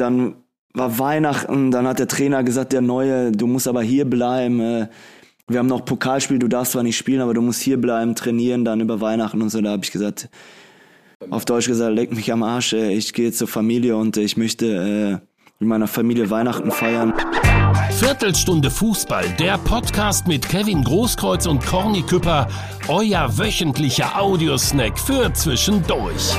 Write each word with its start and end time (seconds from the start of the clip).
dann 0.00 0.36
war 0.72 0.98
Weihnachten, 0.98 1.70
dann 1.70 1.86
hat 1.86 1.98
der 1.98 2.08
Trainer 2.08 2.42
gesagt, 2.44 2.72
der 2.72 2.80
Neue, 2.80 3.32
du 3.32 3.46
musst 3.46 3.68
aber 3.68 3.82
hier 3.82 4.04
bleiben. 4.04 4.60
Äh, 4.60 4.88
wir 5.48 5.58
haben 5.58 5.66
noch 5.66 5.84
Pokalspiel, 5.84 6.38
du 6.38 6.48
darfst 6.48 6.72
zwar 6.72 6.84
nicht 6.84 6.96
spielen, 6.96 7.20
aber 7.20 7.34
du 7.34 7.42
musst 7.42 7.60
hier 7.60 7.80
bleiben, 7.80 8.14
trainieren, 8.14 8.64
dann 8.64 8.80
über 8.80 9.00
Weihnachten 9.00 9.42
und 9.42 9.50
so. 9.50 9.60
Da 9.60 9.70
habe 9.70 9.84
ich 9.84 9.90
gesagt, 9.90 10.28
auf 11.28 11.44
Deutsch 11.44 11.66
gesagt, 11.66 11.94
leck 11.94 12.14
mich 12.14 12.32
am 12.32 12.42
Arsch, 12.42 12.72
äh, 12.72 12.92
ich 12.92 13.12
gehe 13.12 13.32
zur 13.32 13.48
Familie 13.48 13.96
und 13.96 14.16
ich 14.16 14.36
möchte 14.36 14.66
äh, 14.66 15.26
mit 15.58 15.68
meiner 15.68 15.88
Familie 15.88 16.30
Weihnachten 16.30 16.70
feiern. 16.70 17.12
Viertelstunde 17.90 18.70
Fußball, 18.70 19.24
der 19.38 19.58
Podcast 19.58 20.26
mit 20.26 20.48
Kevin 20.48 20.82
Großkreuz 20.82 21.46
und 21.46 21.64
Corny 21.66 22.02
Küpper, 22.02 22.48
euer 22.88 23.36
wöchentlicher 23.36 24.18
Audiosnack 24.18 24.98
für 24.98 25.32
zwischendurch. 25.34 26.34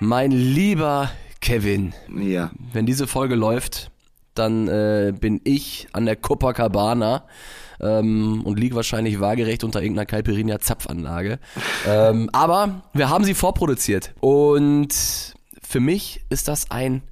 Mein 0.00 0.30
lieber 0.30 1.10
Kevin, 1.44 1.92
Ja, 2.08 2.50
wenn 2.72 2.86
diese 2.86 3.06
Folge 3.06 3.34
läuft, 3.34 3.90
dann 4.32 4.66
äh, 4.66 5.12
bin 5.12 5.42
ich 5.44 5.86
an 5.92 6.06
der 6.06 6.16
Copacabana 6.16 7.24
ähm, 7.80 8.40
und 8.44 8.58
liege 8.58 8.74
wahrscheinlich 8.74 9.20
waagerecht 9.20 9.62
unter 9.62 9.82
irgendeiner 9.82 10.06
Caipirinha 10.06 10.58
Zapfanlage. 10.58 11.38
ähm, 11.86 12.30
aber 12.32 12.82
wir 12.94 13.10
haben 13.10 13.24
sie 13.24 13.34
vorproduziert 13.34 14.14
und 14.20 15.34
für 15.62 15.80
mich 15.80 16.22
ist 16.30 16.48
das 16.48 16.70
ein 16.70 17.02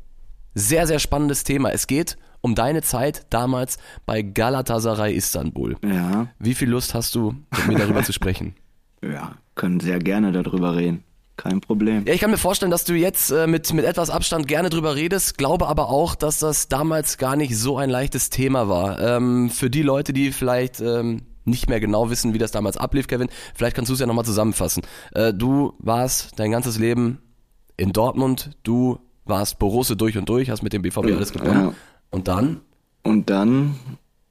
sehr, 0.55 0.87
sehr 0.87 0.99
spannendes 0.99 1.45
Thema. 1.45 1.71
Es 1.71 1.87
geht 1.87 2.17
um 2.41 2.55
deine 2.55 2.81
Zeit 2.81 3.27
damals 3.29 3.77
bei 4.07 4.23
Galatasaray 4.23 5.15
Istanbul. 5.15 5.77
ja, 5.85 6.29
Wie 6.39 6.55
viel 6.55 6.71
Lust 6.71 6.95
hast 6.95 7.15
du, 7.15 7.35
mit 7.59 7.69
mir 7.69 7.79
darüber 7.79 8.03
zu 8.03 8.15
sprechen? 8.15 8.55
ja, 9.03 9.37
können 9.57 9.81
sehr 9.81 9.99
gerne 9.99 10.33
darüber 10.33 10.75
reden. 10.75 11.05
Kein 11.37 11.61
Problem. 11.61 12.05
Ja, 12.07 12.13
ich 12.13 12.21
kann 12.21 12.31
mir 12.31 12.39
vorstellen, 12.39 12.71
dass 12.71 12.85
du 12.85 12.95
jetzt 12.95 13.31
äh, 13.31 13.47
mit, 13.47 13.73
mit 13.73 13.85
etwas 13.85 14.11
Abstand 14.11 14.47
gerne 14.47 14.69
drüber 14.69 14.95
redest, 14.97 15.39
glaube 15.39 15.67
aber 15.67 15.89
auch, 15.89 16.15
dass 16.15 16.39
das 16.39 16.69
damals 16.69 17.17
gar 17.19 17.37
nicht 17.37 17.57
so 17.57 17.79
ein 17.79 17.91
leichtes 17.91 18.31
Thema 18.31 18.69
war. 18.69 19.01
Ähm, 19.01 19.51
für 19.51 19.71
die 19.71 19.83
Leute, 19.83 20.13
die 20.13 20.31
vielleicht 20.31 20.81
ähm, 20.81 21.23
nicht 21.45 21.69
mehr 21.69 21.81
genau 21.81 22.11
wissen, 22.11 22.35
wie 22.35 22.39
das 22.39 22.51
damals 22.51 22.77
ablief, 22.77 23.09
Kevin, 23.09 23.29
vielleicht 23.55 23.75
kannst 23.75 23.89
du 23.89 23.95
es 23.95 24.01
ja 24.01 24.07
nochmal 24.07 24.25
zusammenfassen. 24.25 24.83
Äh, 25.15 25.33
du 25.33 25.75
warst 25.79 26.39
dein 26.39 26.51
ganzes 26.51 26.79
Leben 26.79 27.19
in 27.77 27.93
Dortmund, 27.93 28.51
du 28.63 28.99
warst 29.25 29.59
Borussia 29.59 29.97
durch 29.97 30.19
und 30.19 30.29
durch, 30.29 30.51
hast 30.51 30.63
mit 30.63 30.73
dem 30.73 30.83
BVB 30.83 31.07
alles 31.07 31.33
gewonnen. 31.33 31.65
Ja. 31.69 31.75
Und 32.11 32.29
dann? 32.29 32.61
Und 33.03 33.31
dann 33.31 33.77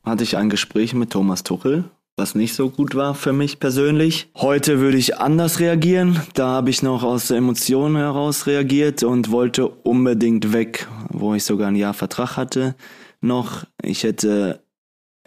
hatte 0.04 0.24
ich 0.24 0.38
ein 0.38 0.50
Gespräch 0.50 0.94
mit 0.94 1.12
Thomas 1.12 1.44
Tuchel, 1.44 1.86
was 2.22 2.36
nicht 2.36 2.54
so 2.54 2.70
gut 2.70 2.94
war 2.94 3.16
für 3.16 3.34
mich 3.34 3.60
persönlich. 3.60 4.30
Heute 4.36 4.80
würde 4.80 5.00
ich 5.00 5.18
anders 5.18 5.60
reagieren. 5.60 6.22
Da 6.36 6.50
habe 6.50 6.70
ich 6.70 6.84
noch 6.84 7.02
aus 7.02 7.30
der 7.30 7.38
Emotion 7.38 7.96
heraus 7.96 8.46
reagiert 8.46 9.02
und 9.02 9.32
wollte 9.32 9.68
unbedingt 9.68 10.54
weg, 10.54 10.88
wo 11.10 11.34
ich 11.34 11.44
sogar 11.44 11.70
ein 11.70 11.76
Jahr 11.76 11.96
Vertrag 11.96 12.38
hatte 12.38 12.76
noch. 13.22 13.64
Ich 13.82 14.04
hätte 14.04 14.62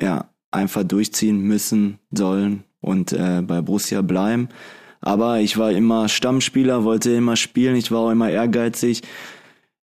ja 0.01 0.31
einfach 0.53 0.85
durchziehen 0.85 1.41
müssen 1.41 1.99
sollen 2.13 2.63
und 2.81 3.13
äh, 3.13 3.43
bei 3.45 3.61
Borussia 3.61 4.01
bleiben. 4.01 4.49
Aber 5.01 5.41
ich 5.41 5.59
war 5.59 5.73
immer 5.73 6.09
Stammspieler, 6.09 6.85
wollte 6.85 7.11
immer 7.11 7.35
spielen, 7.35 7.75
ich 7.75 7.91
war 7.91 8.03
auch 8.03 8.11
immer 8.13 8.31
ehrgeizig. 8.31 9.03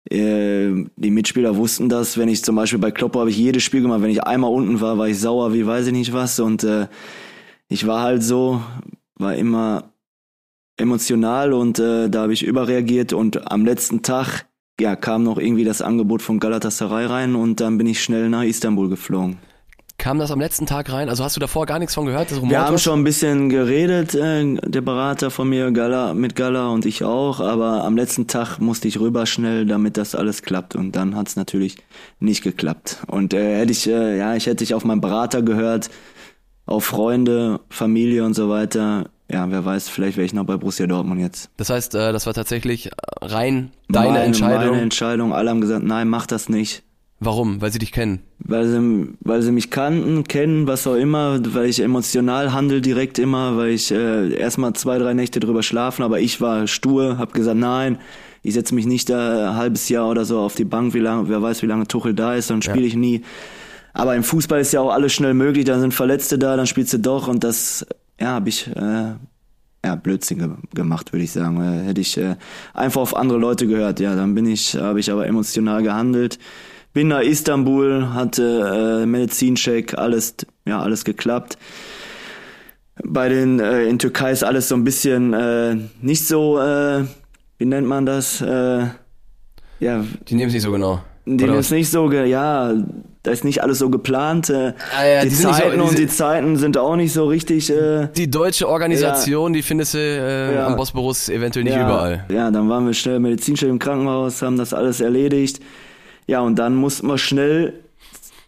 Äh, 0.09 0.85
die 0.95 1.11
Mitspieler 1.11 1.55
wussten 1.55 1.89
das. 1.89 2.17
Wenn 2.17 2.29
ich 2.29 2.43
zum 2.43 2.55
Beispiel 2.55 2.79
bei 2.79 2.91
Kloppo 2.91 3.19
habe 3.19 3.29
ich 3.29 3.37
jedes 3.37 3.63
Spiel 3.63 3.81
gemacht. 3.81 4.01
Wenn 4.01 4.09
ich 4.09 4.23
einmal 4.23 4.51
unten 4.51 4.81
war, 4.81 4.97
war 4.97 5.07
ich 5.07 5.19
sauer, 5.19 5.53
wie 5.53 5.65
weiß 5.65 5.87
ich 5.87 5.93
nicht 5.93 6.13
was. 6.13 6.39
Und 6.39 6.63
äh, 6.63 6.87
ich 7.67 7.87
war 7.87 8.01
halt 8.01 8.23
so, 8.23 8.61
war 9.15 9.35
immer 9.35 9.91
emotional 10.77 11.53
und 11.53 11.79
äh, 11.79 12.09
da 12.09 12.23
habe 12.23 12.33
ich 12.33 12.43
überreagiert. 12.43 13.13
Und 13.13 13.51
am 13.51 13.65
letzten 13.65 14.01
Tag 14.01 14.47
ja, 14.79 14.95
kam 14.95 15.23
noch 15.23 15.37
irgendwie 15.37 15.63
das 15.63 15.81
Angebot 15.81 16.21
von 16.21 16.39
Galatasaray 16.39 17.05
rein 17.05 17.35
und 17.35 17.59
dann 17.59 17.77
bin 17.77 17.87
ich 17.87 18.03
schnell 18.03 18.29
nach 18.29 18.43
Istanbul 18.43 18.89
geflogen. 18.89 19.37
Kam 20.01 20.17
das 20.17 20.31
am 20.31 20.39
letzten 20.39 20.65
Tag 20.65 20.91
rein? 20.91 21.09
Also 21.09 21.23
hast 21.23 21.35
du 21.35 21.39
davor 21.39 21.67
gar 21.67 21.77
nichts 21.77 21.93
von 21.93 22.07
gehört? 22.07 22.31
Das 22.31 22.41
Wir 22.41 22.59
haben 22.59 22.79
schon 22.79 23.01
ein 23.01 23.03
bisschen 23.03 23.49
geredet, 23.49 24.15
äh, 24.15 24.55
der 24.55 24.81
Berater 24.81 25.29
von 25.29 25.47
mir, 25.47 25.69
Gala, 25.71 26.15
mit 26.15 26.35
Gala 26.35 26.69
und 26.69 26.87
ich 26.87 27.03
auch, 27.03 27.39
aber 27.39 27.83
am 27.83 27.95
letzten 27.95 28.25
Tag 28.25 28.57
musste 28.57 28.87
ich 28.87 28.99
rüber 28.99 29.27
schnell, 29.27 29.67
damit 29.67 29.97
das 29.97 30.15
alles 30.15 30.41
klappt 30.41 30.75
und 30.75 30.95
dann 30.95 31.15
hat's 31.15 31.35
natürlich 31.35 31.77
nicht 32.19 32.43
geklappt. 32.43 32.97
Und 33.05 33.35
äh, 33.35 33.59
hätte 33.59 33.73
ich, 33.73 33.87
äh, 33.87 34.17
ja, 34.17 34.35
ich 34.35 34.47
hätte 34.47 34.63
ich 34.63 34.73
auf 34.73 34.83
meinen 34.83 35.01
Berater 35.01 35.43
gehört, 35.43 35.91
auf 36.65 36.83
Freunde, 36.83 37.59
Familie 37.69 38.25
und 38.25 38.33
so 38.33 38.49
weiter. 38.49 39.11
Ja, 39.31 39.51
wer 39.51 39.63
weiß, 39.63 39.87
vielleicht 39.87 40.17
wäre 40.17 40.25
ich 40.25 40.33
noch 40.33 40.45
bei 40.45 40.57
Borussia 40.57 40.87
Dortmund 40.87 41.21
jetzt. 41.21 41.51
Das 41.57 41.69
heißt, 41.69 41.93
äh, 41.93 42.11
das 42.11 42.25
war 42.25 42.33
tatsächlich 42.33 42.89
rein 43.21 43.71
deine 43.87 44.13
meine, 44.13 44.23
Entscheidung. 44.23 44.71
Meine 44.71 44.81
Entscheidung. 44.81 45.31
Alle 45.31 45.51
haben 45.51 45.61
gesagt, 45.61 45.83
nein, 45.83 46.09
mach 46.09 46.25
das 46.25 46.49
nicht. 46.49 46.81
Warum? 47.23 47.61
Weil 47.61 47.71
sie 47.71 47.77
dich 47.77 47.91
kennen. 47.91 48.23
Weil 48.39 48.67
sie, 48.67 49.09
weil 49.19 49.43
sie 49.43 49.51
mich 49.51 49.69
kannten, 49.69 50.23
kennen, 50.23 50.65
was 50.65 50.87
auch 50.87 50.95
immer, 50.95 51.39
weil 51.53 51.67
ich 51.67 51.79
emotional 51.79 52.51
handel 52.51 52.81
direkt 52.81 53.19
immer, 53.19 53.57
weil 53.57 53.69
ich 53.69 53.91
äh, 53.91 54.33
erstmal 54.33 54.73
zwei, 54.73 54.97
drei 54.97 55.13
Nächte 55.13 55.39
drüber 55.39 55.61
schlafen, 55.61 56.01
aber 56.01 56.19
ich 56.19 56.41
war 56.41 56.65
stur, 56.65 57.19
hab 57.19 57.33
gesagt, 57.33 57.59
nein, 57.59 57.99
ich 58.41 58.55
setze 58.55 58.73
mich 58.73 58.87
nicht 58.87 59.07
da 59.11 59.51
ein 59.51 59.55
halbes 59.55 59.87
Jahr 59.87 60.09
oder 60.09 60.25
so 60.25 60.39
auf 60.39 60.55
die 60.55 60.65
Bank, 60.65 60.95
wie 60.95 60.99
lange, 60.99 61.29
wer 61.29 61.43
weiß, 61.43 61.61
wie 61.61 61.67
lange 61.67 61.87
Tuchel 61.87 62.15
da 62.15 62.33
ist, 62.33 62.49
dann 62.49 62.63
spiele 62.63 62.87
ich 62.87 62.95
nie. 62.95 63.21
Aber 63.93 64.15
im 64.15 64.23
Fußball 64.23 64.59
ist 64.59 64.73
ja 64.73 64.81
auch 64.81 64.91
alles 64.91 65.13
schnell 65.13 65.35
möglich, 65.35 65.65
dann 65.65 65.79
sind 65.79 65.93
Verletzte 65.93 66.39
da, 66.39 66.57
dann 66.57 66.65
spielst 66.65 66.91
du 66.93 66.97
doch 66.97 67.27
und 67.27 67.43
das, 67.43 67.85
ja, 68.19 68.29
habe 68.29 68.49
ich 68.49 68.65
äh, 68.65 69.13
ja, 69.85 69.95
Blödsinn 69.95 70.39
ge 70.39 70.49
gemacht, 70.73 71.13
würde 71.13 71.23
ich 71.23 71.31
sagen. 71.31 71.61
Äh, 71.61 71.85
hätte 71.85 72.01
ich 72.01 72.17
äh, 72.17 72.35
einfach 72.73 73.01
auf 73.01 73.15
andere 73.15 73.37
Leute 73.37 73.67
gehört, 73.67 73.99
ja, 73.99 74.15
dann 74.15 74.33
bin 74.33 74.47
ich, 74.47 74.75
habe 74.75 74.99
ich 74.99 75.11
aber 75.11 75.27
emotional 75.27 75.83
gehandelt. 75.83 76.39
Bin 76.93 77.07
nach 77.07 77.21
Istanbul, 77.21 78.13
hatte 78.13 79.01
äh, 79.03 79.05
Medizincheck, 79.05 79.97
alles, 79.97 80.35
ja, 80.67 80.81
alles 80.81 81.05
geklappt. 81.05 81.57
Bei 83.03 83.29
den 83.29 83.59
äh, 83.59 83.83
in 83.85 83.97
Türkei 83.97 84.31
ist 84.31 84.43
alles 84.43 84.67
so 84.67 84.75
ein 84.75 84.83
bisschen 84.83 85.33
äh, 85.33 85.75
nicht 86.01 86.27
so, 86.27 86.59
äh, 86.59 87.03
wie 87.57 87.65
nennt 87.65 87.87
man 87.87 88.05
das? 88.05 88.41
Äh, 88.41 88.85
ja, 89.79 90.03
Die 90.27 90.35
nehmen 90.35 90.49
es 90.49 90.53
nicht 90.53 90.63
so 90.63 90.71
genau. 90.71 91.01
die 91.25 91.43
Oder 91.45 91.59
ist 91.59 91.71
nicht 91.71 91.89
so, 91.89 92.07
ge 92.09 92.25
ja, 92.25 92.73
da 93.23 93.31
ist 93.31 93.43
nicht 93.45 93.63
alles 93.63 93.79
so 93.79 93.89
geplant. 93.89 94.49
Äh, 94.49 94.73
Ah 94.95 95.05
ja, 95.05 95.21
die, 95.23 95.29
die 95.29 95.35
nicht 95.35 95.41
so- 95.43 95.51
Zeiten 95.51 95.79
und 95.81 95.97
die 95.97 96.07
Zeiten 96.07 96.57
sind 96.57 96.77
auch 96.77 96.95
nicht 96.97 97.13
so 97.13 97.25
richtig. 97.25 97.69
Äh, 97.71 98.09
Die 98.17 98.29
deutsche 98.29 98.67
Organisation, 98.67 99.53
die 99.53 99.61
findest 99.61 99.93
du 99.93 99.97
äh, 99.99 100.55
Ja. 100.55 100.67
am 100.67 100.75
Bosporus 100.75 101.29
eventuell 101.29 101.63
nicht 101.63 101.75
ja, 101.75 101.85
überall. 101.87 102.25
Ja, 102.29 102.51
dann 102.51 102.67
waren 102.69 102.85
wir 102.85 102.93
schnell 102.93 103.19
medizinstelle 103.19 103.71
im 103.71 103.79
Krankenhaus, 103.79 104.41
haben 104.41 104.57
das 104.57 104.73
alles 104.73 104.99
erledigt. 104.99 105.59
Ja, 106.27 106.41
und 106.41 106.55
dann 106.57 106.75
mussten 106.75 107.07
wir 107.07 107.17
schnell 107.17 107.73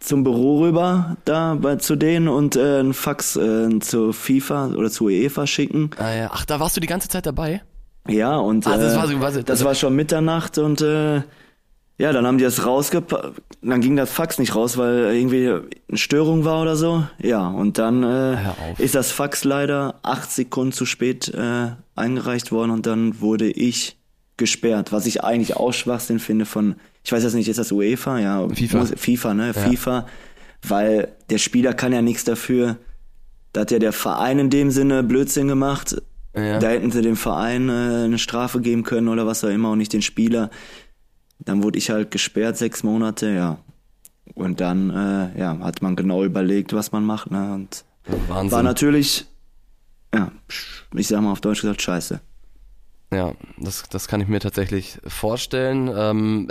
zum 0.00 0.22
Büro 0.22 0.60
rüber, 0.62 1.16
da 1.24 1.54
bei, 1.54 1.76
zu 1.76 1.96
denen 1.96 2.28
und 2.28 2.56
äh, 2.56 2.78
einen 2.80 2.94
Fax 2.94 3.36
äh, 3.36 3.78
zur 3.80 4.12
FIFA 4.12 4.68
oder 4.76 4.90
zur 4.90 5.06
UEFA 5.06 5.46
schicken. 5.46 5.90
Ah, 5.98 6.12
ja. 6.14 6.30
Ach, 6.32 6.44
da 6.44 6.60
warst 6.60 6.76
du 6.76 6.80
die 6.80 6.86
ganze 6.86 7.08
Zeit 7.08 7.24
dabei? 7.26 7.62
Ja, 8.06 8.36
und 8.36 8.66
Ah, 8.66 8.76
das 8.76 8.92
äh, 8.92 8.96
war 8.96 9.08
so- 9.08 9.20
war 9.20 9.32
so- 9.32 9.42
das 9.42 9.64
war 9.64 9.74
schon 9.74 9.96
Mitternacht 9.96 10.58
und 10.58 10.82
äh, 10.82 11.22
ja, 11.96 12.12
dann 12.12 12.26
haben 12.26 12.36
die 12.38 12.44
das 12.44 12.66
rausgepackt. 12.66 13.40
Dann 13.62 13.80
ging 13.80 13.96
das 13.96 14.10
Fax 14.10 14.38
nicht 14.38 14.54
raus, 14.54 14.76
weil 14.76 15.14
irgendwie 15.14 15.48
eine 15.48 15.96
Störung 15.96 16.44
war 16.44 16.60
oder 16.60 16.76
so. 16.76 17.04
Ja, 17.22 17.46
und 17.48 17.78
dann 17.78 18.02
äh, 18.02 18.36
auf. 18.72 18.80
ist 18.80 18.94
das 18.94 19.10
Fax 19.10 19.44
leider 19.44 19.94
acht 20.02 20.30
Sekunden 20.30 20.72
zu 20.72 20.84
spät 20.84 21.32
äh, 21.32 21.68
eingereicht 21.96 22.52
worden 22.52 22.72
und 22.72 22.84
dann 22.84 23.20
wurde 23.22 23.48
ich 23.50 23.96
gesperrt, 24.36 24.92
was 24.92 25.06
ich 25.06 25.24
eigentlich 25.24 25.56
auch 25.56 25.72
Schwachsinn 25.72 26.18
finde 26.18 26.44
von, 26.44 26.74
ich 27.04 27.12
weiß 27.12 27.22
jetzt 27.22 27.34
nicht, 27.34 27.48
ist 27.48 27.58
das 27.58 27.70
UEFA? 27.70 28.18
Ja, 28.18 28.48
FIFA. 28.48 28.86
FIFA, 28.96 29.34
ne? 29.34 29.54
FIFA, 29.54 30.06
weil 30.66 31.12
der 31.28 31.38
Spieler 31.38 31.74
kann 31.74 31.92
ja 31.92 32.00
nichts 32.00 32.24
dafür. 32.24 32.78
Da 33.52 33.60
hat 33.60 33.70
ja 33.70 33.78
der 33.78 33.92
Verein 33.92 34.38
in 34.38 34.50
dem 34.50 34.70
Sinne 34.70 35.02
Blödsinn 35.02 35.46
gemacht. 35.46 35.96
Ja. 36.34 36.58
Da 36.58 36.68
hätten 36.68 36.90
sie 36.90 37.02
dem 37.02 37.16
Verein 37.16 37.68
äh, 37.68 38.04
eine 38.04 38.18
Strafe 38.18 38.60
geben 38.60 38.82
können 38.82 39.08
oder 39.08 39.26
was 39.26 39.44
auch 39.44 39.50
immer 39.50 39.70
und 39.70 39.78
nicht 39.78 39.92
den 39.92 40.02
Spieler. 40.02 40.50
Dann 41.38 41.62
wurde 41.62 41.78
ich 41.78 41.90
halt 41.90 42.10
gesperrt, 42.10 42.56
sechs 42.56 42.82
Monate, 42.82 43.28
ja. 43.30 43.58
Und 44.34 44.60
dann 44.60 44.90
äh, 44.90 45.38
ja, 45.38 45.58
hat 45.60 45.82
man 45.82 45.96
genau 45.96 46.24
überlegt, 46.24 46.72
was 46.72 46.90
man 46.90 47.04
macht. 47.04 47.30
Ne? 47.30 47.52
Und 47.52 47.84
Wahnsinn. 48.28 48.50
war 48.50 48.62
natürlich, 48.62 49.26
ja, 50.12 50.32
ich 50.94 51.06
sag 51.06 51.20
mal 51.20 51.32
auf 51.32 51.42
Deutsch 51.42 51.60
gesagt, 51.60 51.82
scheiße. 51.82 52.20
Ja, 53.14 53.32
das, 53.58 53.84
das 53.88 54.08
kann 54.08 54.20
ich 54.20 54.28
mir 54.28 54.40
tatsächlich 54.40 54.98
vorstellen. 55.06 55.90
Ähm, 55.96 56.48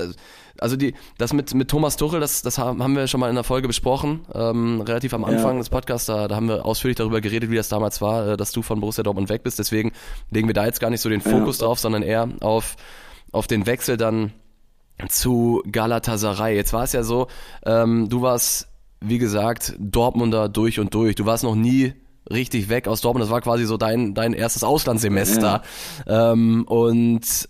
also 0.60 0.76
die, 0.76 0.94
das 1.18 1.34
mit, 1.34 1.54
mit 1.54 1.70
Thomas 1.70 1.98
Tuchel, 1.98 2.20
das, 2.20 2.42
das 2.42 2.58
haben 2.58 2.96
wir 2.96 3.08
schon 3.08 3.20
mal 3.20 3.30
in 3.30 3.36
der 3.36 3.44
Folge 3.44 3.68
besprochen, 3.68 4.22
ähm, 4.34 4.82
relativ 4.82 5.14
am 5.14 5.26
Anfang 5.26 5.54
Ja. 5.54 5.58
des 5.60 5.70
Podcasts, 5.70 6.06
da, 6.06 6.28
da 6.28 6.36
haben 6.36 6.48
wir 6.48 6.66
ausführlich 6.66 6.98
darüber 6.98 7.22
geredet, 7.22 7.50
wie 7.50 7.56
das 7.56 7.70
damals 7.70 8.02
war, 8.02 8.30
äh, 8.30 8.38
dass 8.38 8.52
du 8.52 8.62
von 8.62 8.80
Borussia 8.80 9.04
Dortmund 9.04 9.30
weg 9.30 9.44
bist. 9.44 9.60
Deswegen 9.60 9.92
legen 10.30 10.48
wir 10.48 10.54
da 10.54 10.66
jetzt 10.66 10.80
gar 10.80 10.90
nicht 10.90 11.02
so 11.02 11.10
den 11.10 11.22
Fokus 11.22 11.58
drauf, 11.58 11.80
sondern 11.80 12.04
eher 12.04 12.30
auf, 12.42 12.76
auf 13.32 13.48
den 13.48 13.66
Wechsel 13.66 13.98
dann 13.98 14.32
zu 15.10 15.64
Galatasaray. 15.72 16.56
Jetzt 16.56 16.72
war 16.72 16.84
es 16.84 16.94
ja 16.94 17.04
so, 17.04 17.28
ähm, 17.66 18.08
du 18.10 18.22
warst, 18.22 18.68
wie 19.02 19.18
gesagt, 19.18 19.74
Dortmunder 19.80 20.50
durch 20.50 20.80
und 20.80 20.94
durch. 20.94 21.16
Du 21.16 21.26
warst 21.26 21.44
noch 21.44 21.56
nie 21.56 21.94
richtig 22.32 22.70
weg 22.70 22.88
aus 22.88 23.02
Dortmund. 23.02 23.24
Das 23.24 23.32
war 23.32 23.42
quasi 23.42 23.66
so 23.66 23.78
dein, 23.78 24.14
dein 24.14 24.34
erstes 24.34 24.64
Auslandssemester. 24.64 25.62
Ähm, 26.08 26.66
und 26.68 27.50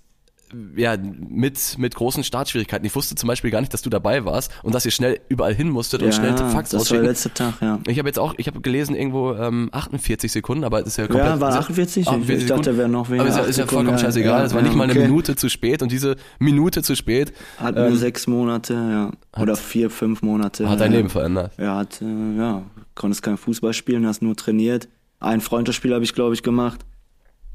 ja, 0.76 0.96
mit, 0.98 1.78
mit 1.78 1.96
großen 1.96 2.24
Startschwierigkeiten. 2.24 2.86
Ich 2.86 2.96
wusste 2.96 3.16
zum 3.16 3.28
Beispiel 3.28 3.52
gar 3.52 3.62
nicht, 3.62 3.74
dass 3.74 3.82
du 3.82 3.90
dabei 3.90 4.26
warst 4.26 4.52
und 4.64 4.76
dass 4.76 4.86
ihr 4.86 4.92
schnell 4.92 5.20
überall 5.30 5.54
hin 5.54 5.70
musstet 5.70 6.02
und 6.02 6.14
schnell 6.14 6.36
Fax 6.38 6.72
das 6.72 6.90
war 6.92 6.98
der 6.98 7.08
letzte 7.08 7.34
Tag, 7.34 7.56
ja. 7.62 7.80
Ich 7.88 7.98
habe 8.00 8.10
jetzt 8.10 8.20
auch, 8.20 8.34
ich 8.38 8.48
habe 8.48 8.62
gelesen 8.62 8.96
irgendwo 8.96 9.34
ähm, 9.34 9.70
48 9.72 10.32
Sekunden, 10.32 10.64
aber 10.64 10.82
es 10.82 10.88
ist 10.88 10.98
ja 10.98 11.08
komplett... 11.08 11.26
Ja, 11.26 11.40
war 11.40 11.54
48? 11.54 12.08
48 12.08 12.44
ich 12.44 12.50
dachte, 12.50 12.78
wäre 12.78 12.90
noch 12.90 13.10
weniger. 13.10 13.24
Aber 13.24 13.30
ist 13.30 13.38
ja, 13.38 13.44
ist 13.44 13.58
ja 13.58 13.68
vollkommen 13.68 13.98
scheißegal. 13.98 14.40
Ja, 14.40 14.46
es 14.46 14.54
war 14.54 14.62
ja, 14.62 14.68
nicht 14.68 14.76
mal 14.76 14.86
eine 14.86 14.94
okay. 14.94 15.08
Minute 15.08 15.36
zu 15.36 15.50
spät 15.50 15.82
und 15.82 15.92
diese 15.92 16.16
Minute 16.40 16.84
zu 16.84 16.96
spät 16.96 17.34
Hat 17.58 17.76
nur 17.76 17.96
sechs 17.96 18.28
Monate, 18.28 18.74
ja. 18.74 19.12
Oder 19.42 19.56
vier, 19.56 19.90
fünf 19.90 20.22
Monate. 20.22 20.70
hat 20.70 20.80
dein 20.80 20.92
ja. 20.92 20.98
Leben 20.98 21.10
verändert. 21.10 21.54
Ja, 21.58 21.78
hat, 21.78 22.02
äh, 22.02 22.38
ja, 22.38 22.64
konntest 22.96 23.24
kein 23.24 23.38
Fußball 23.38 23.74
spielen, 23.74 24.06
hast 24.06 24.22
nur 24.22 24.36
trainiert. 24.36 24.88
Ein 25.20 25.42
Freundschaftsspiel 25.42 25.94
habe 25.94 26.04
ich, 26.04 26.14
glaube 26.14 26.34
ich, 26.34 26.44
gemacht. 26.44 26.82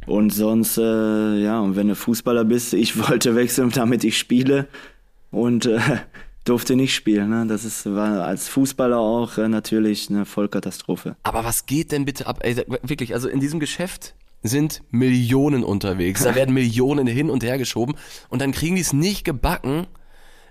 Und 0.08 0.30
sonst, 0.30 0.78
äh, 0.78 1.36
ja, 1.36 1.60
und 1.60 1.76
wenn 1.76 1.88
du 1.88 1.94
Fußballer 1.94 2.44
bist, 2.44 2.72
ich 2.72 2.96
wollte 3.08 3.36
wechseln, 3.36 3.70
damit 3.70 4.04
ich 4.04 4.16
spiele 4.18 4.66
und 5.30 5.66
äh, 5.66 5.78
durfte 6.44 6.76
nicht 6.76 6.94
spielen. 6.94 7.28
Ne? 7.28 7.46
Das 7.46 7.64
ist, 7.64 7.84
war 7.86 8.24
als 8.24 8.48
Fußballer 8.48 8.98
auch 8.98 9.36
äh, 9.36 9.48
natürlich 9.48 10.08
eine 10.08 10.24
Vollkatastrophe. 10.24 11.16
Aber 11.22 11.44
was 11.44 11.66
geht 11.66 11.92
denn 11.92 12.06
bitte 12.06 12.26
ab? 12.26 12.38
Ey, 12.42 12.56
wirklich, 12.82 13.12
also 13.12 13.28
in 13.28 13.38
diesem 13.38 13.60
Geschäft 13.60 14.14
sind 14.42 14.82
Millionen 14.90 15.62
unterwegs. 15.62 16.22
Da 16.22 16.34
werden 16.34 16.54
Millionen 16.54 17.06
hin 17.06 17.28
und 17.28 17.42
her 17.42 17.58
geschoben 17.58 17.94
und 18.30 18.40
dann 18.40 18.52
kriegen 18.52 18.76
die 18.76 18.82
es 18.82 18.94
nicht 18.94 19.24
gebacken, 19.24 19.86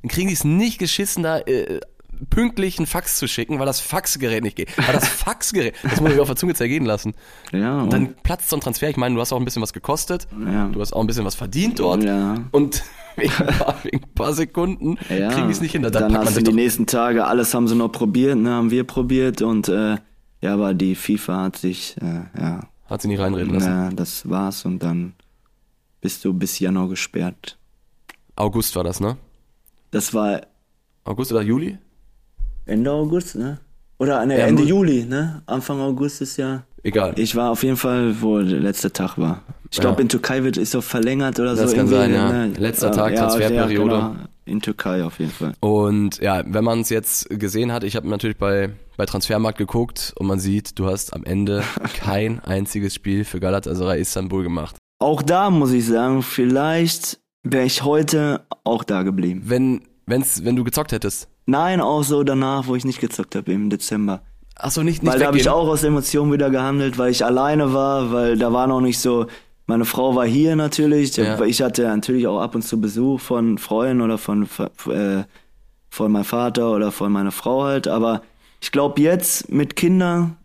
dann 0.04 0.10
kriegen 0.10 0.28
die 0.28 0.36
es 0.36 0.44
nicht 0.44 0.78
geschissen, 0.78 1.24
da 1.24 1.40
äh, 1.40 1.80
pünktlich 2.30 2.78
einen 2.78 2.88
Fax 2.88 3.18
zu 3.18 3.28
schicken, 3.28 3.60
weil 3.60 3.66
das 3.66 3.80
Faxgerät 3.80 4.44
nicht 4.44 4.56
geht. 4.56 4.76
Weil 4.78 4.94
das 4.94 5.08
Faxgerät, 5.08 5.76
das 5.84 6.02
muss 6.02 6.12
ich 6.14 6.20
auf 6.20 6.28
der 6.28 6.36
Zunge 6.36 6.54
zergehen 6.54 6.86
lassen. 6.86 7.14
Ja, 7.52 7.82
Und 7.82 7.94
dann 7.94 8.16
platzt 8.24 8.50
so 8.50 8.58
ein 8.58 8.62
Transfer. 8.62 8.90
Ich 8.90 8.98
meine, 8.98 9.16
du 9.16 9.22
hast 9.22 9.32
auch 9.34 9.40
ein 9.40 9.46
bisschen 9.46 9.62
was 9.62 9.74
gekostet. 9.74 10.28
Ja. 10.46 10.68
Du 10.68 10.82
hast 10.82 10.94
auch 10.94 11.02
ein 11.02 11.08
bisschen 11.08 11.26
was 11.26 11.36
verdient 11.36 11.80
dort. 11.80 12.04
Ja. 12.04 12.36
Und 12.52 12.84
wegen 13.16 13.34
ein 13.34 13.58
paar, 13.58 13.76
wegen 13.84 14.04
ein 14.04 14.14
paar 14.14 14.34
Sekunden 14.34 14.98
ja, 15.10 15.32
kriegen 15.32 15.48
die 15.48 15.54
es 15.54 15.62
nicht 15.62 15.72
hin. 15.72 15.82
Da, 15.82 15.90
da 15.90 16.02
dann 16.02 16.12
man 16.14 16.26
hast 16.26 16.38
du 16.38 16.42
die 16.42 16.54
nächsten 16.54 16.86
Tage, 16.86 17.26
alles 17.26 17.54
haben 17.54 17.68
sie 17.68 17.76
noch 17.76 17.90
probiert, 17.90 18.38
ne, 18.38 18.52
haben 18.52 18.70
wir 18.72 18.84
probiert 18.84 19.42
und 19.42 19.68
äh, 19.70 19.98
ja, 20.42 20.54
aber 20.54 20.74
die 20.76 20.94
FIFA 20.94 21.44
hat 21.46 21.58
sich, 21.58 21.96
äh, 22.00 22.40
ja, 22.40 22.68
hat 22.86 23.02
sie 23.02 23.08
nicht 23.08 23.20
reinreden 23.20 23.54
lassen. 23.56 23.70
na, 23.70 23.90
das 23.90 24.30
war's 24.30 24.66
und 24.66 24.84
dann 24.84 25.14
bist 26.00 26.24
du 26.24 26.34
bis 26.34 26.60
Januar 26.60 26.90
gesperrt. 26.90 27.58
August 28.36 28.76
war 28.76 28.84
das, 28.84 29.00
ne? 29.00 29.18
Das 29.90 30.14
war 30.14 30.42
August 31.04 31.32
oder 31.32 31.42
Juli? 31.42 31.80
Ende 32.68 32.92
August, 32.92 33.36
ne? 33.36 33.60
Oder 34.00 34.26
ne, 34.26 34.38
Ja, 34.38 34.46
Ende 34.46 34.62
mu- 34.64 34.68
Juli, 34.68 35.06
ne? 35.06 35.42
Anfang 35.46 35.80
August 35.82 36.22
ist 36.22 36.38
ja. 36.38 36.64
Egal. 36.84 37.14
Ich 37.18 37.36
war 37.36 37.50
auf 37.52 37.64
jeden 37.64 37.78
Fall, 37.78 38.16
wo 38.22 38.38
der 38.40 38.60
letzte 38.60 38.94
Tag 38.94 39.18
war. 39.18 39.42
Ich 39.72 39.80
glaube, 39.80 39.98
Ja. 39.98 40.02
in 40.04 40.10
Türkei 40.10 40.44
wird 40.44 40.58
ist 40.58 40.74
doch 40.76 40.84
verlängert 40.84 41.40
oder 41.40 41.56
Das 41.56 41.72
so. 41.72 41.76
kann 41.76 41.88
irgendwie, 41.92 41.96
sein, 41.96 42.14
ja. 42.14 42.32
ne? 42.32 42.48
Letzter 42.58 42.92
Tag, 42.92 43.14
Ja, 43.14 43.22
Transferperiode. 43.22 43.92
Ja, 43.94 44.08
genau. 44.10 44.16
In 44.46 44.62
Türkei 44.62 45.04
auf 45.04 45.20
jeden 45.20 45.32
Fall. 45.32 45.54
Und 45.60 46.20
ja, 46.22 46.42
wenn 46.46 46.64
man 46.64 46.80
es 46.82 46.90
jetzt 46.90 47.30
gesehen 47.30 47.74
hat, 47.74 47.84
ich 47.84 47.98
habe 47.98 48.08
natürlich 48.08 48.38
bei, 48.38 48.70
bei 48.96 49.06
Transfermarkt 49.06 49.58
geguckt 49.58 50.14
und 50.18 50.26
man 50.28 50.40
sieht, 50.40 50.80
du 50.80 50.86
hast 50.88 51.14
am 51.14 51.26
Ende 51.26 51.64
kein 52.00 52.40
einziges 52.40 52.94
Spiel 52.94 53.26
für 53.26 53.42
Galatasaray 53.42 54.00
Istanbul 54.00 54.44
gemacht. 54.44 54.78
Auch 55.00 55.22
da 55.22 55.50
muss 55.50 55.72
ich 55.74 55.86
sagen, 55.86 56.22
vielleicht 56.24 57.20
wäre 57.44 57.66
ich 57.66 57.84
heute 57.84 58.42
auch 58.64 58.86
da 58.86 59.04
geblieben. 59.04 59.42
Wenn, 59.46 59.82
wenn's, 60.06 60.46
wenn 60.46 60.56
du 60.56 60.64
gezockt 60.64 60.94
hättest. 60.94 61.28
Nein, 61.48 61.82
auch 61.82 62.04
so 62.04 62.24
danach, 62.24 62.68
wo 62.68 62.76
ich 62.76 62.86
nicht 62.86 63.00
gezockt 63.00 63.36
habe 63.36 63.52
im 63.54 63.70
Dezember. 63.70 64.22
Achso, 64.56 64.84
nicht, 64.84 65.02
nicht 65.02 65.12
Weil 65.12 65.20
da 65.20 65.28
habe 65.28 65.38
ich 65.38 65.50
auch 65.50 65.68
aus 65.68 65.84
Emotionen 65.84 66.32
wieder 66.34 66.50
gehandelt, 66.50 66.98
weil 66.98 67.10
ich 67.12 67.24
alleine 67.24 67.74
war, 67.74 68.12
weil 68.12 68.38
da 68.38 68.52
war 68.52 68.68
noch 68.68 68.82
nicht 68.82 69.00
so, 69.00 69.28
meine 69.66 69.86
Frau 69.86 70.14
war 70.16 70.26
hier 70.26 70.56
natürlich, 70.56 71.16
Ja. 71.16 71.40
ich 71.44 71.62
hatte 71.62 71.84
natürlich 71.84 72.28
auch 72.28 72.40
ab 72.42 72.54
und 72.56 72.64
zu 72.64 72.82
Besuch 72.82 73.20
von 73.22 73.58
Freunden 73.58 74.02
oder 74.02 74.18
von, 74.18 74.44
äh, 74.90 75.24
von 75.90 76.12
meinem 76.12 76.26
Vater 76.26 76.72
oder 76.74 76.92
von 76.92 77.12
meiner 77.12 77.32
Frau 77.32 77.64
halt, 77.64 77.88
aber 77.88 78.22
ich 78.62 78.72
glaube 78.72 79.02
jetzt 79.02 79.50
mit 79.50 79.76
Kindern 79.76 80.36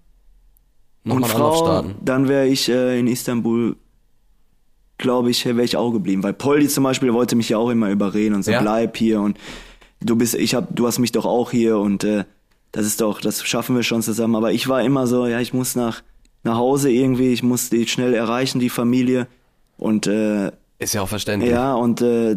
und 1.04 1.20
Nochmal 1.20 1.30
Anlauf 1.32 1.58
Frau, 1.58 1.84
dann 2.04 2.28
wäre 2.28 2.46
ich 2.46 2.68
äh, 2.68 3.00
in 3.00 3.08
Istanbul, 3.08 3.74
glaube 4.98 5.30
ich, 5.30 5.44
wäre 5.46 5.64
ich 5.64 5.76
auch 5.76 5.90
geblieben, 5.90 6.22
weil 6.22 6.32
Poldi 6.34 6.68
zum 6.68 6.84
Beispiel 6.84 7.12
wollte 7.12 7.34
mich 7.34 7.48
ja 7.48 7.58
auch 7.58 7.70
immer 7.70 7.90
überreden 7.90 8.34
und 8.36 8.44
so, 8.44 8.52
Ja? 8.52 8.60
bleib 8.60 8.96
hier 8.96 9.20
und 9.20 9.36
du 10.04 10.16
bist, 10.16 10.34
ich 10.34 10.54
hab, 10.54 10.74
du 10.74 10.86
hast 10.86 10.98
mich 10.98 11.12
doch 11.12 11.24
auch 11.26 11.50
hier 11.50 11.78
und 11.78 12.04
äh, 12.04 12.24
das 12.72 12.86
ist 12.86 13.00
doch, 13.00 13.20
das 13.20 13.44
schaffen 13.46 13.76
wir 13.76 13.82
schon 13.82 14.02
zusammen. 14.02 14.34
Aber 14.36 14.52
ich 14.52 14.68
war 14.68 14.82
immer 14.82 15.06
so, 15.06 15.26
ja, 15.26 15.40
ich 15.40 15.52
muss 15.52 15.74
nach 15.76 16.02
nach 16.44 16.56
Hause 16.56 16.90
irgendwie, 16.90 17.32
ich 17.32 17.42
muss 17.42 17.70
die 17.70 17.86
schnell 17.86 18.14
erreichen, 18.14 18.58
die 18.58 18.70
Familie 18.70 19.28
und 19.78 20.06
äh, 20.06 20.50
Ist 20.78 20.92
ja 20.94 21.02
auch 21.02 21.08
verständlich. 21.08 21.52
ja 21.52 21.74
und 21.74 22.00
äh, 22.02 22.36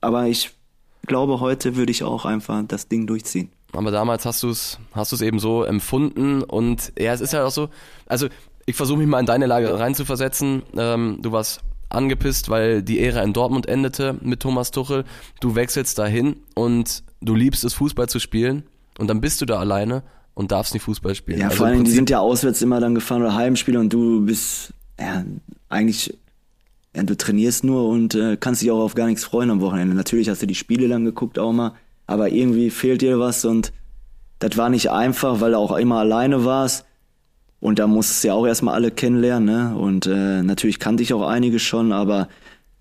aber 0.00 0.26
ich 0.26 0.52
glaube, 1.06 1.40
heute 1.40 1.76
würde 1.76 1.92
ich 1.92 2.02
auch 2.02 2.24
einfach 2.24 2.62
das 2.66 2.88
Ding 2.88 3.06
durchziehen. 3.06 3.50
Aber 3.72 3.90
damals 3.90 4.24
hast 4.24 4.42
du 4.42 4.50
es 4.50 4.78
hast 4.92 5.12
du's 5.12 5.20
eben 5.20 5.38
so 5.38 5.64
empfunden 5.64 6.42
und 6.42 6.92
ja, 6.98 7.12
es 7.12 7.20
ist 7.20 7.32
ja 7.32 7.44
auch 7.44 7.50
so, 7.50 7.68
also 8.06 8.28
ich 8.66 8.76
versuche 8.76 8.98
mich 8.98 9.06
mal 9.06 9.20
in 9.20 9.26
deine 9.26 9.46
Lage 9.46 9.78
reinzuversetzen. 9.78 10.62
Ähm, 10.76 11.18
du 11.20 11.32
warst 11.32 11.60
angepisst, 11.94 12.48
weil 12.48 12.82
die 12.82 13.00
Ära 13.00 13.22
in 13.22 13.32
Dortmund 13.32 13.66
endete 13.66 14.16
mit 14.20 14.40
Thomas 14.40 14.70
Tuchel. 14.70 15.04
Du 15.40 15.54
wechselst 15.54 15.98
dahin 15.98 16.36
und 16.54 17.02
du 17.20 17.34
liebst 17.34 17.64
es, 17.64 17.74
Fußball 17.74 18.08
zu 18.08 18.18
spielen 18.18 18.64
und 18.98 19.08
dann 19.08 19.20
bist 19.20 19.40
du 19.40 19.46
da 19.46 19.58
alleine 19.58 20.02
und 20.34 20.52
darfst 20.52 20.74
nicht 20.74 20.82
Fußball 20.82 21.14
spielen. 21.14 21.38
Ja, 21.38 21.46
Also 21.46 21.58
vor 21.58 21.66
allem, 21.66 21.84
die 21.84 21.90
sind 21.90 22.10
ja 22.10 22.20
auswärts 22.20 22.62
immer 22.62 22.80
dann 22.80 22.94
gefahren 22.94 23.22
oder 23.22 23.34
Heimspiele 23.34 23.78
und 23.78 23.92
du 23.92 24.24
bist 24.24 24.72
ja 24.98 25.24
eigentlich 25.68 26.16
ja, 26.94 27.02
du 27.02 27.16
trainierst 27.16 27.64
nur 27.64 27.88
und 27.88 28.14
äh, 28.14 28.36
kannst 28.38 28.62
dich 28.62 28.70
auch 28.70 28.80
auf 28.80 28.94
gar 28.94 29.06
nichts 29.06 29.24
freuen 29.24 29.50
am 29.50 29.60
Wochenende. 29.60 29.94
Natürlich 29.94 30.28
hast 30.28 30.42
du 30.42 30.46
die 30.46 30.54
Spiele 30.54 30.88
dann 30.88 31.04
geguckt 31.04 31.38
auch 31.38 31.52
mal, 31.52 31.72
aber 32.06 32.30
irgendwie 32.30 32.70
fehlt 32.70 33.02
dir 33.02 33.18
was 33.18 33.44
und 33.44 33.72
das 34.38 34.56
war 34.56 34.68
nicht 34.68 34.90
einfach, 34.90 35.40
weil 35.40 35.52
du 35.52 35.58
auch 35.58 35.76
immer 35.76 35.98
alleine 36.00 36.44
warst. 36.44 36.84
Und 37.62 37.78
da 37.78 37.86
musstest 37.86 38.24
du 38.24 38.28
ja 38.28 38.34
auch 38.34 38.44
erstmal 38.44 38.74
alle 38.74 38.90
kennenlernen, 38.90 39.44
ne? 39.46 39.76
Und 39.78 40.06
äh, 40.06 40.42
natürlich 40.42 40.80
kannte 40.80 41.04
ich 41.04 41.14
auch 41.14 41.22
einige 41.26 41.60
schon, 41.60 41.92
aber 41.92 42.26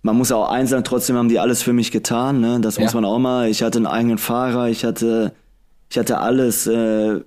man 0.02 0.18
muss 0.18 0.32
auch 0.32 0.50
eins 0.50 0.72
sagen, 0.72 0.84
trotzdem 0.84 1.16
haben 1.18 1.30
die 1.30 1.38
alles 1.38 1.62
für 1.62 1.72
mich 1.72 1.92
getan, 1.92 2.42
ne? 2.42 2.60
Das 2.62 2.80
muss 2.80 2.94
Ja. 2.94 3.00
man 3.00 3.06
auch 3.06 3.20
mal. 3.20 3.48
Ich 3.48 3.62
hatte 3.62 3.78
einen 3.78 3.86
eigenen 3.86 4.18
Fahrer, 4.18 4.70
ich 4.70 4.84
hatte, 4.84 5.34
ich 5.92 6.00
hatte 6.00 6.18
alles, 6.18 6.66
äh, 6.66 7.22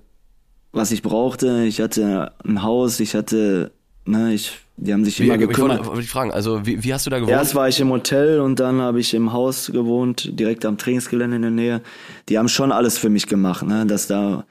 was 0.73 0.91
ich 0.91 1.01
brauchte. 1.01 1.63
Ich 1.63 1.79
hatte 1.79 2.33
ein 2.45 2.61
Haus, 2.61 2.99
ich 2.99 3.15
hatte, 3.15 3.71
ne, 4.03 4.33
ich, 4.33 4.51
die 4.75 4.91
haben 4.91 5.05
sich 5.05 5.17
wie, 5.21 5.27
immer 5.27 5.35
ich 5.35 5.39
wollte, 5.43 5.53
gekümmert. 5.53 5.85
wollte 5.85 6.01
ich 6.01 6.09
fragen, 6.09 6.31
also 6.31 6.65
wie, 6.65 6.83
wie 6.83 6.93
hast 6.93 7.05
du 7.05 7.09
da 7.09 7.19
gewohnt? 7.19 7.31
Erst 7.31 7.55
war 7.55 7.69
ich 7.69 7.79
im 7.79 7.89
Hotel 7.89 8.41
und 8.41 8.59
dann 8.59 8.81
habe 8.81 8.99
ich 8.99 9.13
im 9.13 9.31
Haus 9.31 9.71
gewohnt, 9.71 10.37
direkt 10.37 10.65
am 10.65 10.77
Trainingsgelände 10.77 11.37
in 11.37 11.41
der 11.43 11.51
Nähe. 11.51 11.81
Die 12.27 12.37
haben 12.37 12.49
schon 12.49 12.73
alles 12.73 12.97
für 12.97 13.09
mich 13.09 13.27
gemacht, 13.27 13.65
ne, 13.65 13.85
dass 13.85 14.07
da, 14.07 14.43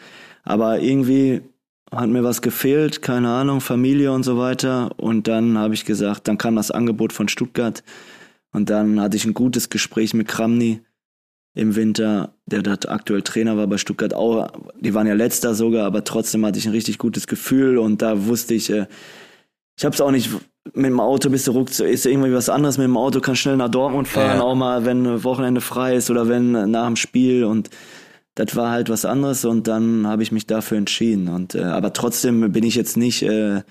aber 0.43 0.81
irgendwie 0.81 1.43
hat 1.97 2.09
mir 2.11 2.25
was 2.25 2.43
gefehlt, 2.43 3.03
keine 3.03 3.29
Ahnung, 3.29 3.61
Familie 3.61 4.13
und 4.13 4.23
so 4.23 4.39
weiter. 4.39 4.91
Und 4.97 5.29
dann 5.29 5.59
habe 5.59 5.75
ich 5.75 5.85
gesagt, 5.85 6.29
dann 6.29 6.39
kam 6.39 6.57
das 6.57 6.71
Angebot 6.71 7.13
von 7.13 7.29
Stuttgart 7.29 7.83
und 8.53 8.71
dann 8.71 9.01
hatte 9.01 9.17
ich 9.17 9.25
ein 9.25 9.35
gutes 9.35 9.71
Gespräch 9.71 10.15
mit 10.15 10.29
Kramny 10.29 10.81
im 11.57 11.77
Winter, 11.77 12.35
der 12.47 12.63
dort 12.63 12.89
aktuell 12.89 13.23
Trainer 13.23 13.57
war 13.57 13.67
bei 13.69 13.79
Stuttgart 13.79 14.13
auch. 14.15 14.49
Die 14.81 14.93
waren 14.95 15.07
ja 15.07 15.15
letzter 15.15 15.55
sogar, 15.55 15.87
aber 15.87 16.03
trotzdem 16.05 16.45
hatte 16.45 16.59
ich 16.59 16.67
ein 16.67 16.73
richtig 16.73 16.99
gutes 16.99 17.27
Gefühl 17.29 17.79
und 17.79 18.03
da 18.03 18.27
wusste 18.27 18.55
ich, 18.55 18.71
äh, 18.71 18.87
ich 19.79 19.85
habe 19.85 19.95
es 19.95 20.01
auch 20.01 20.11
nicht 20.11 20.31
mit 20.73 20.87
dem 20.87 20.99
Auto 20.99 21.29
bist 21.29 21.47
du 21.47 21.51
ruckzuck, 21.53 21.87
ist 21.87 22.07
irgendwie 22.07 22.33
was 22.33 22.49
anderes 22.49 22.79
mit 22.79 22.87
dem 22.87 22.97
Auto, 22.97 23.21
kann 23.21 23.37
schnell 23.37 23.57
nach 23.57 23.69
Dortmund 23.69 24.09
fahren, 24.09 24.39
Ja. 24.39 24.43
auch 24.43 24.55
mal, 24.55 24.85
wenn 24.87 25.23
Wochenende 25.23 25.61
frei 25.61 25.95
ist 25.95 26.11
oder 26.11 26.27
wenn 26.29 26.55
äh, 26.55 26.67
nach 26.67 26.87
dem 26.87 26.97
Spiel 26.97 27.45
und 27.45 27.69
das 28.35 28.57
war 28.57 28.71
halt 28.71 28.89
was 28.89 29.05
anderes 29.05 29.45
und 29.45 29.69
dann 29.69 30.07
habe 30.07 30.23
ich 30.23 30.33
mich 30.33 30.47
dafür 30.47 30.79
entschieden 30.79 31.29
und 31.29 31.55
äh, 31.55 31.63
aber 31.63 31.93
trotzdem 31.93 32.53
bin 32.53 32.65
ich 32.65 32.75
jetzt 32.75 32.97
nicht 32.97 33.23
äh, 33.23 33.63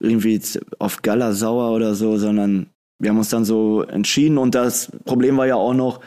irgendwie 0.00 0.40
auf 0.78 1.02
Gala 1.02 1.32
sauer 1.32 1.74
oder 1.74 1.94
so, 1.94 2.18
sondern 2.18 2.66
wir 2.98 3.10
haben 3.10 3.18
uns 3.18 3.28
dann 3.28 3.44
so 3.44 3.82
entschieden 3.82 4.38
und 4.38 4.54
das 4.54 4.90
Problem 5.04 5.36
war 5.36 5.46
ja 5.46 5.56
auch 5.56 5.74
noch 5.74 6.00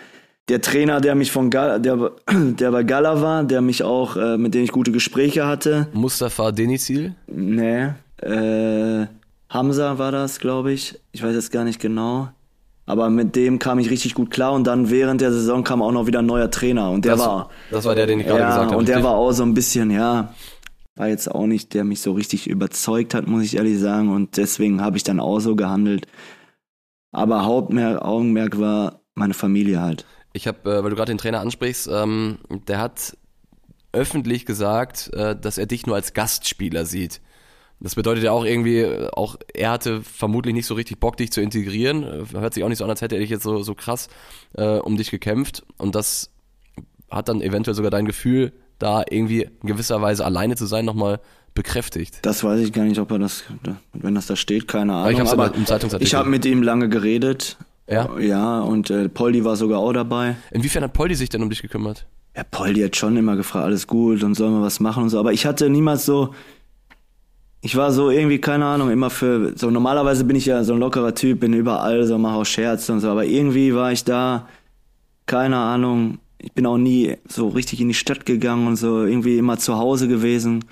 der 0.50 0.62
Trainer, 0.62 1.00
der 1.00 1.16
mich 1.16 1.32
von 1.32 1.50
Gala, 1.50 1.80
der, 1.80 2.12
der 2.32 2.72
bei 2.72 2.84
Gala 2.84 3.22
war, 3.22 3.44
der 3.44 3.62
mich 3.62 3.84
auch, 3.84 4.18
äh, 4.18 4.38
mit 4.38 4.54
dem 4.54 4.64
ich 4.64 4.72
gute 4.72 4.92
Gespräche 4.92 5.46
hatte, 5.46 5.88
Mustafa 5.94 6.52
Denizil? 6.52 7.16
Nee, 7.28 7.90
äh, 8.22 9.06
Hamza 9.50 9.98
war 9.98 10.12
das, 10.12 10.40
glaube 10.40 10.72
ich. 10.74 11.00
Ich 11.12 11.24
weiß 11.24 11.34
jetzt 11.34 11.52
gar 11.52 11.64
nicht 11.64 11.80
genau. 11.80 12.30
Aber 12.90 13.12
mit 13.12 13.36
dem 13.36 13.60
kam 13.60 13.78
ich 13.78 13.92
richtig 13.92 14.16
gut 14.16 14.32
klar 14.32 14.52
und 14.54 14.66
dann 14.66 14.90
während 14.90 15.22
der 15.22 15.32
Saison 15.32 15.64
kam 15.64 15.84
auch 15.84 15.92
noch 15.92 16.08
wieder 16.08 16.20
ein 16.20 16.26
neuer 16.26 16.50
Trainer 16.50 16.90
und 16.90 17.06
der 17.06 17.18
das, 17.18 17.22
war, 17.22 17.50
das 17.70 17.86
war 17.86 17.94
der, 17.94 18.08
den 18.08 18.20
ich 18.20 18.26
gerade 18.26 18.40
ja, 18.40 18.48
gesagt 18.48 18.66
habe. 18.72 18.78
und 18.78 18.88
der 18.88 18.96
richtig? 18.96 19.12
war 19.12 19.16
auch 19.16 19.32
so 19.32 19.44
ein 19.44 19.54
bisschen, 19.54 19.92
ja, 19.92 20.34
war 20.96 21.08
jetzt 21.08 21.30
auch 21.30 21.46
nicht, 21.46 21.76
der 21.76 21.84
mich 21.84 22.02
so 22.02 22.14
richtig 22.14 22.48
überzeugt 22.48 23.14
hat, 23.14 23.28
muss 23.28 23.44
ich 23.44 23.58
ehrlich 23.58 23.78
sagen 23.78 24.10
und 24.10 24.38
deswegen 24.38 24.82
habe 24.82 24.98
ich 24.98 25.04
dann 25.04 25.20
auch 25.20 25.40
so 25.40 25.56
gehandelt. 25.56 26.08
Aber 27.12 27.46
Hauptmerk, 27.46 28.02
Augenmerk 28.02 28.60
war 28.60 29.02
meine 29.14 29.36
Familie 29.36 29.82
halt. 29.82 30.08
Ich 30.34 30.48
habe, 30.48 30.58
äh, 30.72 30.84
weil 30.84 30.90
du 30.90 30.96
gerade 30.96 31.12
den 31.12 31.20
Trainer 31.20 31.42
ansprichst, 31.42 31.88
ähm, 31.94 32.40
der 32.68 32.80
hat 32.80 33.16
öffentlich 33.92 34.48
gesagt, 34.48 35.12
äh, 35.14 35.40
dass 35.40 35.60
er 35.60 35.68
dich 35.68 35.86
nur 35.86 35.96
als 35.96 36.16
Gastspieler 36.16 36.88
sieht. 36.88 37.22
Das 37.82 37.96
bedeutet 37.96 38.24
ja 38.24 38.32
auch 38.32 38.44
irgendwie, 38.44 38.86
auch 39.14 39.38
er 39.54 39.72
hatte 39.72 40.02
vermutlich 40.02 40.54
nicht 40.54 40.66
so 40.66 40.74
richtig 40.74 41.00
Bock, 41.00 41.16
dich 41.16 41.32
zu 41.32 41.42
integrieren. 41.42 42.28
Hört 42.34 42.54
sich 42.54 42.64
auch 42.64 42.70
nicht 42.70 42.80
so 42.80 42.84
an, 42.84 42.90
als 42.90 43.02
hätte 43.02 43.16
er 43.16 43.22
dich 43.22 43.30
jetzt 43.30 43.44
so, 43.44 43.64
so 43.64 43.74
krass 43.74 44.10
äh, 44.54 44.80
um 44.80 44.98
dich 44.98 45.12
gekämpft. 45.12 45.64
Und 45.78 45.96
das 45.96 46.32
hat 47.10 47.30
dann 47.30 47.42
eventuell 47.42 47.76
sogar 47.76 47.92
dein 47.92 48.06
Gefühl, 48.06 48.52
da 48.80 49.04
irgendwie 49.10 49.44
in 49.44 49.68
gewisser 49.68 50.02
Weise 50.02 50.26
alleine 50.26 50.56
zu 50.56 50.66
sein, 50.66 50.86
nochmal 50.86 51.20
bekräftigt. 51.54 52.20
Das 52.22 52.44
weiß 52.44 52.60
ich 52.62 52.74
gar 52.74 52.84
nicht, 52.84 53.00
ob 53.00 53.12
er 53.12 53.20
das, 53.20 53.44
wenn 53.94 54.16
das 54.16 54.28
da 54.28 54.36
steht, 54.36 54.68
keine 54.68 54.94
Ahnung. 54.94 55.12
ich 55.12 55.20
aber 55.20 55.32
aber 55.32 55.56
im 55.56 55.66
Zeitungsartikel. 55.66 56.08
ich 56.08 56.16
habe 56.16 56.30
mit 56.30 56.46
ihm 56.46 56.64
lange 56.64 56.90
geredet. 56.90 57.58
Ja? 57.90 58.20
Ja, 58.20 58.62
und 58.62 58.90
äh, 58.90 59.10
Poldi 59.10 59.44
war 59.44 59.56
sogar 59.56 59.80
auch 59.80 59.94
dabei. 59.94 60.36
Inwiefern 60.52 60.84
hat 60.84 60.94
Poldi 60.94 61.16
sich 61.16 61.30
denn 61.30 61.42
um 61.42 61.50
dich 61.50 61.62
gekümmert? 61.62 62.06
Ja, 62.36 62.44
Poldi 62.44 62.82
hat 62.82 62.96
schon 62.96 63.18
immer 63.18 63.36
gefragt, 63.36 63.66
alles 63.66 63.88
gut 63.88 64.24
und 64.24 64.36
sollen 64.36 64.54
wir 64.54 64.62
was 64.62 64.80
machen 64.80 65.04
und 65.04 65.10
so. 65.10 65.20
Aber 65.20 65.34
ich 65.34 65.46
hatte 65.46 65.70
niemals 65.70 66.06
so, 66.06 66.34
ich 67.62 67.76
war 67.76 67.92
so 67.92 68.10
irgendwie, 68.10 68.40
keine 68.40 68.66
Ahnung, 68.66 68.90
immer 68.90 69.10
für, 69.10 69.54
so 69.58 69.70
normalerweise 69.70 70.24
bin 70.24 70.36
ich 70.36 70.46
ja 70.46 70.64
so 70.64 70.74
ein 70.74 70.80
lockerer 70.80 71.14
Typ, 71.14 71.42
bin 71.42 71.54
überall, 71.54 72.06
so 72.06 72.18
mache 72.18 72.38
auch 72.38 72.46
Scherze 72.46 72.94
und 72.94 73.02
so. 73.02 73.10
Aber 73.10 73.26
irgendwie 73.26 73.76
war 73.76 73.92
ich 73.92 74.06
da, 74.06 74.48
keine 75.26 75.58
Ahnung, 75.58 76.20
ich 76.38 76.54
bin 76.54 76.66
auch 76.66 76.78
nie 76.78 77.18
so 77.28 77.50
richtig 77.50 77.82
in 77.82 77.90
die 77.90 77.94
Stadt 77.94 78.26
gegangen 78.26 78.66
und 78.66 78.78
so, 78.78 79.04
irgendwie 79.04 79.38
immer 79.38 79.58
zu 79.58 79.78
Hause 79.78 80.08
gewesen. 80.08 80.64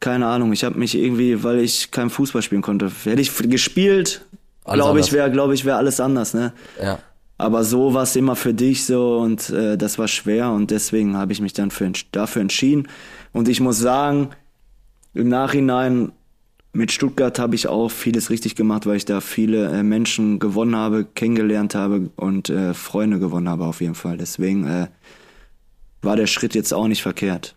Keine 0.00 0.26
Ahnung, 0.26 0.52
ich 0.52 0.64
habe 0.64 0.78
mich 0.78 0.94
irgendwie, 0.94 1.42
weil 1.42 1.60
ich 1.60 1.90
kein 1.90 2.08
Fußball 2.08 2.40
spielen 2.40 2.62
konnte, 2.62 2.90
hätte 3.04 3.20
ich 3.20 3.36
gespielt, 3.50 4.24
glaube 4.64 5.00
ich, 5.00 5.12
wäre, 5.12 5.30
glaube 5.30 5.54
ich, 5.54 5.64
wäre 5.64 5.76
alles 5.76 6.00
anders, 6.00 6.32
ne? 6.34 6.52
Ja. 6.82 6.98
Aber 7.38 7.64
so 7.64 7.92
war 7.92 8.04
es 8.04 8.16
immer 8.16 8.34
für 8.34 8.54
dich 8.54 8.86
so 8.86 9.18
und 9.18 9.50
äh, 9.50 9.76
das 9.76 9.98
war 9.98 10.08
schwer 10.08 10.52
und 10.52 10.70
deswegen 10.70 11.18
habe 11.18 11.32
ich 11.32 11.40
mich 11.42 11.52
dann 11.52 11.70
für, 11.70 11.92
dafür 12.12 12.40
entschieden. 12.40 12.88
Und 13.34 13.48
ich 13.48 13.60
muss 13.60 13.78
sagen, 13.78 14.30
im 15.16 15.28
Nachhinein 15.28 16.12
mit 16.72 16.92
Stuttgart 16.92 17.38
habe 17.38 17.54
ich 17.54 17.68
auch 17.68 17.88
vieles 17.88 18.30
richtig 18.30 18.54
gemacht, 18.54 18.86
weil 18.86 18.96
ich 18.96 19.06
da 19.06 19.20
viele 19.20 19.68
äh, 19.70 19.82
Menschen 19.82 20.38
gewonnen 20.38 20.76
habe, 20.76 21.06
kennengelernt 21.06 21.74
habe 21.74 22.10
und 22.16 22.50
äh, 22.50 22.74
Freunde 22.74 23.18
gewonnen 23.18 23.48
habe 23.48 23.64
auf 23.64 23.80
jeden 23.80 23.94
Fall. 23.94 24.18
Deswegen 24.18 24.66
äh, 24.66 24.88
war 26.02 26.16
der 26.16 26.26
Schritt 26.26 26.54
jetzt 26.54 26.74
auch 26.74 26.86
nicht 26.86 27.02
verkehrt. 27.02 27.54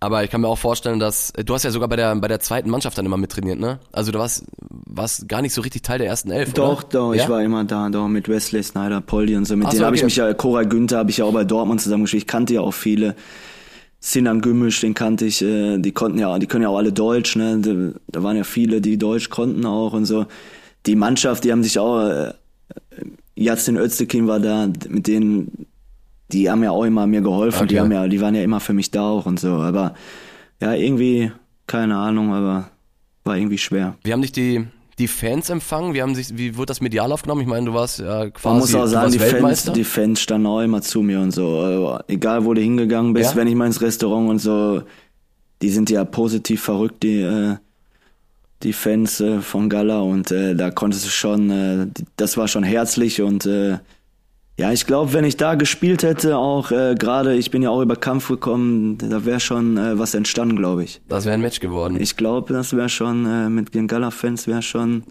Aber 0.00 0.24
ich 0.24 0.30
kann 0.30 0.40
mir 0.40 0.48
auch 0.48 0.58
vorstellen, 0.58 0.98
dass 0.98 1.30
äh, 1.30 1.44
du 1.44 1.54
hast 1.54 1.62
ja 1.62 1.70
sogar 1.70 1.88
bei 1.88 1.96
der 1.96 2.14
bei 2.16 2.28
der 2.28 2.40
zweiten 2.40 2.68
Mannschaft 2.68 2.98
dann 2.98 3.06
immer 3.06 3.16
mittrainiert, 3.16 3.58
ne? 3.58 3.78
Also 3.92 4.12
du 4.12 4.18
warst 4.18 4.44
warst 4.84 5.28
gar 5.28 5.42
nicht 5.42 5.54
so 5.54 5.62
richtig 5.62 5.82
Teil 5.82 5.98
der 5.98 6.08
ersten 6.08 6.30
Elf, 6.30 6.52
Doch, 6.52 6.80
oder? 6.80 6.88
doch, 6.90 7.14
ja? 7.14 7.22
ich 7.22 7.28
war 7.28 7.42
immer 7.42 7.64
da, 7.64 7.88
doch 7.88 8.08
mit 8.08 8.28
Wesley 8.28 8.62
Snyder, 8.62 9.00
Poldi 9.00 9.36
und 9.36 9.46
so. 9.46 9.56
Mit 9.56 9.68
Ach 9.68 9.70
denen 9.70 9.80
so, 9.80 9.86
habe 9.86 9.96
ich 9.96 10.02
okay. 10.02 10.06
mich 10.06 10.16
ja, 10.16 10.34
Cora 10.34 10.64
Günther 10.64 10.98
habe 10.98 11.10
ich 11.10 11.18
ja 11.18 11.24
auch 11.24 11.32
bei 11.32 11.44
Dortmund 11.44 11.80
zusammengespielt. 11.80 12.24
Ich 12.24 12.26
kannte 12.26 12.54
ja 12.54 12.60
auch 12.60 12.74
viele. 12.74 13.14
Sinan 14.04 14.40
Gümüsch, 14.40 14.80
den 14.80 14.94
kannte 14.94 15.26
ich, 15.26 15.42
äh, 15.42 15.78
die 15.78 15.92
konnten 15.92 16.18
ja, 16.18 16.36
die 16.40 16.48
können 16.48 16.62
ja 16.64 16.68
auch 16.70 16.76
alle 16.78 16.92
Deutsch, 16.92 17.36
ne? 17.36 17.58
Da- 17.60 17.98
Da 18.10 18.22
waren 18.24 18.36
ja 18.36 18.42
viele, 18.42 18.80
die 18.80 18.98
Deutsch 18.98 19.30
konnten 19.30 19.64
auch 19.64 19.92
und 19.92 20.06
so. 20.06 20.26
Die 20.86 20.96
Mannschaft, 20.96 21.44
die 21.44 21.52
haben 21.52 21.62
sich 21.62 21.78
auch, 21.78 22.00
äh, 22.08 22.32
Yassin 23.36 23.76
Öztekin 23.76 24.26
war 24.26 24.40
da, 24.40 24.66
mit 24.88 25.06
denen, 25.06 25.66
die 26.32 26.50
haben 26.50 26.64
ja 26.64 26.72
auch 26.72 26.84
immer 26.84 27.06
mir 27.06 27.20
geholfen, 27.20 27.68
die 27.68 27.74
Okay. 27.76 27.80
haben 27.84 27.92
ja, 27.92 28.08
die 28.08 28.20
waren 28.20 28.34
ja 28.34 28.42
immer 28.42 28.58
für 28.58 28.72
mich 28.72 28.90
da 28.90 29.02
auch 29.08 29.24
und 29.26 29.38
so. 29.38 29.50
Aber 29.52 29.94
ja, 30.60 30.74
irgendwie, 30.74 31.30
keine 31.68 31.96
Ahnung, 31.96 32.32
aber 32.34 32.70
war 33.22 33.36
irgendwie 33.36 33.58
schwer. 33.58 33.94
Wie 34.02 34.12
haben 34.12 34.22
dich 34.22 34.32
die 34.32 34.64
die 35.02 35.08
Fans 35.08 35.50
empfangen? 35.50 35.94
Wie 35.94 36.00
haben 36.02 36.14
sich 36.14 36.36
wie 36.38 36.56
wurde 36.56 36.66
das 36.66 36.80
medial 36.80 37.10
aufgenommen? 37.12 37.40
Ich 37.40 37.46
meine, 37.48 37.66
du 37.66 37.74
warst 37.74 37.98
ja 37.98 38.30
quasi 38.30 38.48
Man 38.48 38.58
muss 38.58 38.74
auch 38.74 38.86
sagen, 38.86 39.10
die 39.10 39.18
Fans, 39.18 39.64
die 39.64 39.84
Fans 39.84 40.20
standen 40.20 40.46
auch 40.46 40.60
immer 40.60 40.80
zu 40.80 41.02
mir 41.02 41.20
und 41.20 41.32
so. 41.32 41.58
Also, 41.58 41.98
egal, 42.08 42.44
wo 42.44 42.54
du 42.54 42.60
hingegangen 42.60 43.12
bist, 43.12 43.32
Ja? 43.32 43.36
wenn 43.36 43.48
ich 43.48 43.54
mal 43.56 43.66
ins 43.66 43.80
Restaurant 43.80 44.30
und 44.30 44.38
so, 44.38 44.82
die 45.60 45.70
sind 45.70 45.90
ja 45.90 46.04
positiv 46.04 46.62
verrückt, 46.62 47.02
die, 47.02 47.20
äh, 47.20 47.56
die 48.62 48.72
Fans 48.72 49.20
äh, 49.20 49.40
von 49.40 49.68
Gala 49.68 49.98
und 50.00 50.30
äh, 50.30 50.54
da 50.54 50.70
konntest 50.70 51.04
du 51.04 51.10
schon, 51.10 51.50
äh, 51.50 51.86
das 52.16 52.36
war 52.36 52.46
schon 52.46 52.62
herzlich 52.62 53.20
und 53.22 53.44
äh, 53.44 53.78
ja, 54.58 54.70
ich 54.70 54.86
glaube, 54.86 55.12
wenn 55.12 55.24
ich 55.24 55.36
da 55.36 55.54
gespielt 55.54 56.02
hätte, 56.02 56.36
auch 56.36 56.70
äh, 56.70 56.94
gerade, 56.98 57.34
ich 57.36 57.50
bin 57.50 57.62
ja 57.62 57.70
auch 57.70 57.80
über 57.80 57.96
Kampf 57.96 58.28
gekommen, 58.28 58.98
da 58.98 59.24
wäre 59.24 59.40
schon 59.40 59.76
äh, 59.78 59.98
was 59.98 60.14
entstanden, 60.14 60.56
glaube 60.56 60.84
ich. 60.84 61.00
das 61.08 61.24
wäre 61.24 61.34
ein 61.34 61.40
Match 61.40 61.60
geworden. 61.60 61.98
Ich 62.00 62.16
glaube, 62.16 62.52
das 62.52 62.74
wäre 62.76 62.88
schon 62.88 63.24
äh, 63.26 63.48
mit 63.48 63.74
den 63.74 63.88
Gala-Fans 63.88 64.46
wäre 64.46 64.60
schon 64.62 65.04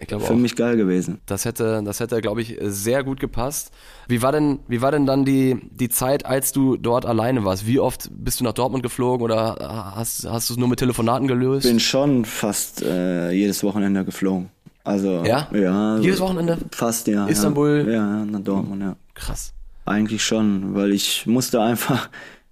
Ich 0.00 0.08
für 0.08 0.16
auch. 0.16 0.30
mich 0.34 0.56
geil 0.56 0.76
gewesen. 0.76 1.20
Das 1.26 1.44
hätte, 1.44 1.82
das 1.84 2.00
hätte, 2.00 2.20
glaube 2.22 2.40
ich, 2.40 2.56
sehr 2.62 3.04
gut 3.04 3.20
gepasst. 3.20 3.70
Wie 4.08 4.22
war 4.22 4.32
denn, 4.32 4.60
wie 4.66 4.80
war 4.80 4.92
denn 4.92 5.04
dann 5.06 5.24
die, 5.24 5.58
die 5.70 5.88
Zeit, 5.90 6.24
als 6.24 6.52
du 6.52 6.76
dort 6.76 7.04
alleine 7.06 7.44
warst? 7.44 7.66
Wie 7.66 7.78
oft 7.78 8.10
bist 8.12 8.40
du 8.40 8.44
nach 8.44 8.52
Dortmund 8.54 8.82
geflogen 8.82 9.22
oder 9.22 9.92
hast, 9.94 10.26
hast 10.28 10.48
du 10.48 10.54
es 10.54 10.58
nur 10.58 10.68
mit 10.68 10.78
Telefonaten 10.78 11.28
gelöst? 11.28 11.66
bin 11.66 11.80
schon 11.80 12.24
fast 12.24 12.82
äh, 12.82 13.30
jedes 13.30 13.62
Wochenende 13.62 14.04
geflogen. 14.06 14.48
Also 14.86 15.24
Ja? 15.24 15.48
ja 15.52 15.98
Jedes 15.98 16.20
Wochenende? 16.20 16.58
fast 16.70 17.08
ja. 17.08 17.26
Istanbul? 17.26 17.84
Ja, 17.86 17.92
ja 17.92 18.24
nach 18.24 18.40
Dortmund, 18.40 18.82
ja. 18.82 18.96
Krass. 19.14 19.52
Eigentlich 19.84 20.24
schon, 20.24 20.74
weil 20.74 20.92
ich 20.92 21.26
musste 21.26 21.60
einfach, 21.60 22.08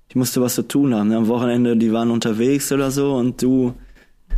ich 0.09 0.17
musste 0.17 0.43
was 0.43 0.57
zu 0.57 0.63
tun 0.67 0.95
haben. 0.95 1.09
Ne? 1.09 1.17
Am 1.17 1.29
Wochenende, 1.29 1.77
die 1.77 1.93
waren 1.93 2.11
unterwegs 2.11 2.73
oder 2.73 2.91
so 2.91 3.15
und 3.15 3.41
du, 3.41 3.75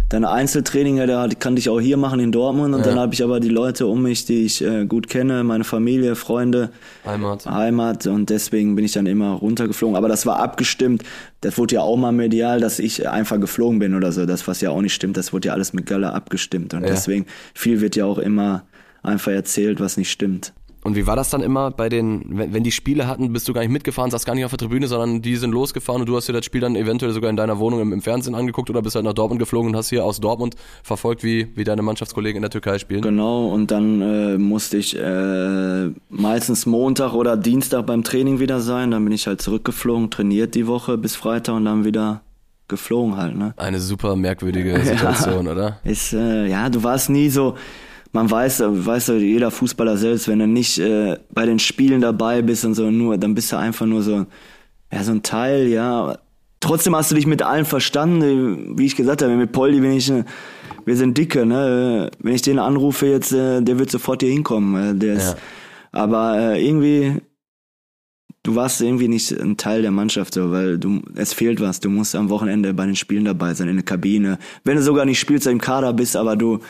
deine 0.08 0.30
Einzeltraininge, 0.30 1.06
da 1.06 1.28
kann 1.38 1.56
ich 1.56 1.68
auch 1.68 1.80
hier 1.80 1.96
machen 1.96 2.20
in 2.20 2.30
Dortmund 2.32 2.74
und 2.74 2.80
Ja. 2.80 2.86
dann 2.86 2.98
habe 2.98 3.12
ich 3.14 3.22
aber 3.24 3.40
die 3.40 3.48
Leute 3.48 3.86
um 3.86 4.02
mich, 4.02 4.24
die 4.24 4.44
ich 4.44 4.62
äh, 4.62 4.86
gut 4.86 5.08
kenne, 5.08 5.42
meine 5.44 5.64
Familie, 5.64 6.14
Freunde, 6.14 6.70
Heimat. 7.04 7.44
Heimat 7.46 8.06
und 8.06 8.30
deswegen 8.30 8.76
bin 8.76 8.84
ich 8.84 8.92
dann 8.92 9.06
immer 9.06 9.32
runtergeflogen. 9.32 9.96
Aber 9.96 10.08
das 10.08 10.26
war 10.26 10.38
abgestimmt. 10.38 11.02
Das 11.40 11.58
wurde 11.58 11.74
ja 11.76 11.80
auch 11.82 11.96
mal 11.96 12.12
medial, 12.12 12.60
dass 12.60 12.78
ich 12.78 13.08
einfach 13.08 13.40
geflogen 13.40 13.78
bin 13.78 13.94
oder 13.94 14.12
so. 14.12 14.26
Das, 14.26 14.46
was 14.46 14.60
ja 14.60 14.70
auch 14.70 14.80
nicht 14.82 14.94
stimmt, 14.94 15.16
das 15.16 15.32
wurde 15.32 15.48
ja 15.48 15.54
alles 15.54 15.72
mit 15.72 15.86
Gala 15.86 16.10
abgestimmt. 16.10 16.72
Und 16.74 16.82
Ja. 16.82 16.88
deswegen, 16.90 17.26
viel 17.54 17.80
wird 17.80 17.96
ja 17.96 18.04
auch 18.04 18.18
immer 18.18 18.62
einfach 19.02 19.32
erzählt, 19.32 19.80
was 19.80 19.96
nicht 19.96 20.10
stimmt. 20.10 20.52
Und 20.86 20.94
wie 20.94 21.08
war 21.08 21.16
das 21.16 21.30
dann 21.30 21.42
immer 21.42 21.72
bei 21.72 21.88
den, 21.88 22.22
wenn, 22.28 22.54
wenn 22.54 22.62
die 22.62 22.70
Spiele 22.70 23.08
hatten, 23.08 23.32
bist 23.32 23.48
du 23.48 23.52
gar 23.52 23.62
nicht 23.62 23.72
mitgefahren, 23.72 24.12
saß 24.12 24.24
gar 24.24 24.36
nicht 24.36 24.44
auf 24.44 24.52
der 24.52 24.58
Tribüne, 24.58 24.86
sondern 24.86 25.20
die 25.20 25.34
sind 25.34 25.50
losgefahren 25.50 26.00
und 26.02 26.08
du 26.08 26.14
hast 26.14 26.28
dir 26.28 26.32
das 26.32 26.44
Spiel 26.44 26.60
dann 26.60 26.76
eventuell 26.76 27.10
sogar 27.12 27.28
in 27.28 27.36
deiner 27.36 27.58
Wohnung 27.58 27.80
im, 27.80 27.92
im 27.92 28.02
Fernsehen 28.02 28.36
angeguckt 28.36 28.70
oder 28.70 28.82
bist 28.82 28.94
halt 28.94 29.04
nach 29.04 29.12
Dortmund 29.12 29.40
geflogen 29.40 29.70
und 29.70 29.76
hast 29.76 29.88
hier 29.88 30.04
aus 30.04 30.20
Dortmund 30.20 30.54
verfolgt, 30.84 31.24
wie, 31.24 31.48
wie 31.56 31.64
deine 31.64 31.82
Mannschaftskollegen 31.82 32.36
in 32.36 32.42
der 32.42 32.50
Türkei 32.50 32.78
spielen. 32.78 33.02
Genau, 33.02 33.48
und 33.48 33.72
dann 33.72 34.00
äh, 34.00 34.38
musste 34.38 34.76
ich 34.76 34.96
äh, 34.96 35.90
meistens 36.08 36.66
Montag 36.66 37.14
oder 37.14 37.36
Dienstag 37.36 37.84
beim 37.86 38.04
Training 38.04 38.38
wieder 38.38 38.60
sein. 38.60 38.92
Dann 38.92 39.02
bin 39.02 39.12
ich 39.12 39.26
halt 39.26 39.42
zurückgeflogen, 39.42 40.10
trainiert 40.10 40.54
die 40.54 40.68
Woche 40.68 40.98
bis 40.98 41.16
Freitag 41.16 41.56
und 41.56 41.64
dann 41.64 41.84
wieder 41.84 42.22
geflogen 42.68 43.16
halt, 43.16 43.36
ne? 43.36 43.54
Eine 43.56 43.80
super 43.80 44.14
merkwürdige 44.14 44.80
Situation, 44.84 45.48
oder? 45.48 45.80
Ist, 45.82 46.12
äh, 46.12 46.46
ja, 46.46 46.68
du 46.68 46.84
warst 46.84 47.10
nie 47.10 47.28
so, 47.28 47.56
man 48.16 48.30
weiß, 48.30 48.60
äh, 48.60 48.86
weiß 48.86 49.08
jeder 49.18 49.50
Fußballer 49.50 49.98
selbst, 49.98 50.26
wenn 50.26 50.38
du 50.38 50.46
nicht 50.46 50.78
äh, 50.78 51.18
bei 51.32 51.44
den 51.44 51.58
Spielen 51.58 52.00
dabei 52.00 52.40
bist 52.40 52.64
und 52.64 52.74
so 52.74 52.90
nur, 52.90 53.18
dann 53.18 53.34
bist 53.34 53.52
du 53.52 53.58
einfach 53.58 53.84
nur 53.84 54.02
so, 54.02 54.26
ja, 54.90 55.04
so 55.04 55.12
ein 55.12 55.22
Teil, 55.22 55.68
ja. 55.68 56.18
Trotzdem 56.60 56.96
hast 56.96 57.10
du 57.10 57.14
dich 57.14 57.26
mit 57.26 57.42
allen 57.42 57.66
verstanden, 57.66 58.78
wie 58.78 58.86
ich 58.86 58.96
gesagt 58.96 59.20
habe, 59.20 59.36
mit 59.36 59.52
Poldi 59.52 59.80
bin 59.80 59.92
ich, 59.92 60.10
äh, 60.10 60.24
wir 60.86 60.96
sind 60.96 61.18
dicke, 61.18 61.44
ne? 61.44 62.10
Wenn 62.18 62.34
ich 62.34 62.42
den 62.42 62.58
anrufe 62.58 63.06
jetzt, 63.06 63.32
äh, 63.32 63.60
der 63.60 63.78
wird 63.78 63.90
sofort 63.90 64.22
hier 64.22 64.32
hinkommen. 64.32 64.74
Äh, 64.76 64.98
der 64.98 65.14
ist, 65.14 65.32
Ja. 65.32 65.36
Aber 65.92 66.38
äh, 66.38 66.66
irgendwie, 66.66 67.20
du 68.42 68.54
warst 68.54 68.80
irgendwie 68.80 69.08
nicht 69.08 69.30
ein 69.32 69.56
Teil 69.58 69.82
der 69.82 69.90
Mannschaft, 69.90 70.34
so, 70.34 70.50
weil 70.50 70.78
du, 70.78 71.02
es 71.16 71.34
fehlt 71.34 71.60
was. 71.60 71.80
Du 71.80 71.90
musst 71.90 72.14
am 72.14 72.30
Wochenende 72.30 72.72
bei 72.72 72.86
den 72.86 72.96
Spielen 72.96 73.26
dabei 73.26 73.52
sein, 73.52 73.68
in 73.68 73.76
der 73.76 73.84
Kabine. 73.84 74.38
Wenn 74.64 74.76
du 74.76 74.82
sogar 74.82 75.04
nicht 75.04 75.20
spielst, 75.20 75.46
im 75.46 75.60
Kader 75.60 75.92
bist, 75.92 76.16
aber 76.16 76.36
du 76.36 76.60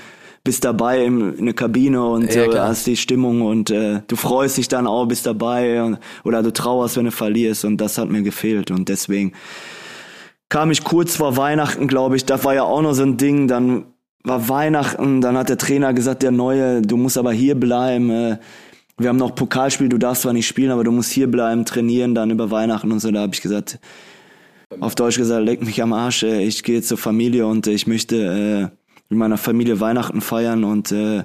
bist 0.47 0.65
dabei 0.65 1.05
im, 1.05 1.37
in 1.37 1.45
der 1.47 1.55
Kabine 1.55 2.07
und 2.07 2.33
Ja, 2.33 2.45
äh, 2.45 2.59
hast 2.59 2.87
die 2.87 2.97
Stimmung 2.97 3.43
und 3.43 3.69
äh, 3.71 4.01
du 4.07 4.15
freust 4.15 4.57
dich 4.57 4.69
dann 4.69 4.87
auch, 4.87 5.05
bist 5.07 5.27
dabei 5.27 5.83
und, 5.83 5.99
oder 6.23 6.41
du 6.43 6.53
trauerst, 6.53 6.97
wenn 6.97 7.07
du 7.07 7.11
verlierst 7.11 7.65
und 7.65 7.79
das 7.79 7.99
hat 7.99 8.09
mir 8.09 8.23
gefehlt 8.23 8.71
und 8.71 8.89
deswegen 8.89 9.33
kam 10.49 10.71
ich 10.71 10.85
kurz 10.85 11.17
vor 11.17 11.37
Weihnachten, 11.37 11.89
glaube 11.89 12.17
ich, 12.17 12.25
das 12.25 12.45
war 12.45 12.55
ja 12.55 12.63
auch 12.63 12.81
noch 12.81 12.93
so 12.93 13.03
ein 13.03 13.17
Ding, 13.17 13.49
dann 13.49 13.87
war 14.23 14.49
Weihnachten, 14.49 15.21
dann 15.21 15.37
hat 15.37 15.49
der 15.49 15.59
Trainer 15.59 15.93
gesagt, 15.93 16.23
der 16.23 16.31
Neue, 16.31 16.81
du 16.81 16.97
musst 16.97 17.19
aber 17.19 17.33
hier 17.33 17.57
bleiben, 17.57 18.11
äh, 18.11 18.39
wir 18.99 19.09
haben 19.09 19.19
noch 19.19 19.35
Pokalspiel, 19.35 19.89
du 19.89 19.99
darfst 19.99 20.23
zwar 20.23 20.33
nicht 20.33 20.47
spielen, 20.47 20.71
aber 20.71 20.85
du 20.85 20.93
musst 20.93 21.11
hier 21.11 21.29
bleiben, 21.29 21.65
trainieren, 21.65 22.15
dann 22.15 22.31
über 22.31 22.53
Weihnachten 22.53 22.93
und 22.93 23.01
so, 23.01 23.11
da 23.11 23.23
habe 23.23 23.35
ich 23.35 23.43
gesagt, 23.43 23.81
auf 24.79 24.95
Deutsch 24.95 25.19
gesagt, 25.19 25.45
leck 25.45 25.61
mich 25.65 25.83
am 25.83 25.93
Arsch, 25.93 26.23
äh, 26.23 26.45
ich 26.45 26.63
gehe 26.63 26.83
zur 26.83 26.99
Familie 26.99 27.49
und 27.49 27.67
ich 27.67 27.89
möchte 27.89 28.71
äh, 28.73 28.86
mit 29.09 29.19
meiner 29.19 29.39
Familie 29.39 29.81
Weihnachten 29.81 30.21
feiern 30.21 30.65
und 30.65 30.93
äh, 30.93 31.25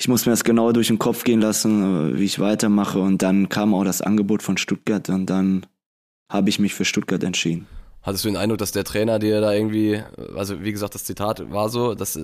ich 0.00 0.08
muss 0.08 0.26
mir 0.26 0.32
das 0.32 0.44
genau 0.44 0.72
durch 0.72 0.88
den 0.88 0.98
Kopf 0.98 1.24
gehen 1.24 1.40
lassen, 1.40 2.14
äh, 2.14 2.18
wie 2.18 2.24
ich 2.24 2.38
weitermache 2.38 2.98
und 2.98 3.22
dann 3.22 3.48
kam 3.48 3.74
auch 3.74 3.84
das 3.84 4.02
Angebot 4.02 4.42
von 4.42 4.56
Stuttgart 4.56 5.08
und 5.08 5.26
dann 5.26 5.66
habe 6.30 6.48
ich 6.48 6.58
mich 6.58 6.74
für 6.74 6.84
Stuttgart 6.84 7.22
entschieden. 7.22 7.66
Hattest 8.08 8.24
du 8.24 8.30
den 8.30 8.38
Eindruck, 8.38 8.56
dass 8.56 8.72
der 8.72 8.84
Trainer 8.84 9.18
dir 9.18 9.42
da 9.42 9.52
irgendwie, 9.52 10.00
also 10.34 10.64
wie 10.64 10.72
gesagt, 10.72 10.94
das 10.94 11.04
Zitat 11.04 11.52
war 11.52 11.68
so, 11.68 11.94
dass 11.94 12.18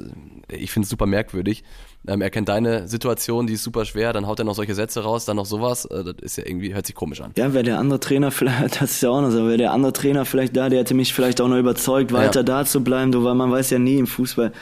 ich 0.48 0.70
finde 0.70 0.84
es 0.84 0.88
super 0.88 1.04
merkwürdig. 1.04 1.62
Ähm, 2.08 2.22
er 2.22 2.30
kennt 2.30 2.48
deine 2.48 2.88
Situation, 2.88 3.46
die 3.46 3.52
ist 3.52 3.64
super 3.64 3.84
schwer, 3.84 4.14
dann 4.14 4.26
haut 4.26 4.38
er 4.38 4.46
noch 4.46 4.54
solche 4.54 4.74
Sätze 4.74 5.02
raus, 5.02 5.26
dann 5.26 5.36
noch 5.36 5.44
sowas. 5.44 5.84
Äh, 5.84 6.04
das 6.04 6.14
ist 6.22 6.38
ja 6.38 6.46
irgendwie, 6.46 6.72
hört 6.72 6.86
sich 6.86 6.94
komisch 6.94 7.20
an. 7.20 7.32
Ja, 7.36 7.52
wäre 7.52 7.64
der 7.64 7.78
andere 7.78 8.00
Trainer 8.00 8.30
vielleicht, 8.30 8.80
das 8.80 8.92
ist 8.92 9.02
ja 9.02 9.10
auch 9.10 9.20
noch 9.20 9.28
so, 9.28 9.46
wäre 9.46 9.58
der 9.58 9.72
andere 9.72 9.92
Trainer 9.92 10.24
vielleicht 10.24 10.56
da, 10.56 10.70
der 10.70 10.80
hätte 10.80 10.94
mich 10.94 11.12
vielleicht 11.12 11.42
auch 11.42 11.48
noch 11.48 11.58
überzeugt, 11.58 12.12
weiter 12.12 12.40
ja. 12.40 12.44
da 12.44 12.64
zu 12.64 12.82
bleiben, 12.82 13.12
du, 13.12 13.22
weil 13.22 13.34
man 13.34 13.52
weiß 13.52 13.68
ja 13.68 13.78
nie 13.78 13.98
im 13.98 14.06
Fußball. 14.06 14.52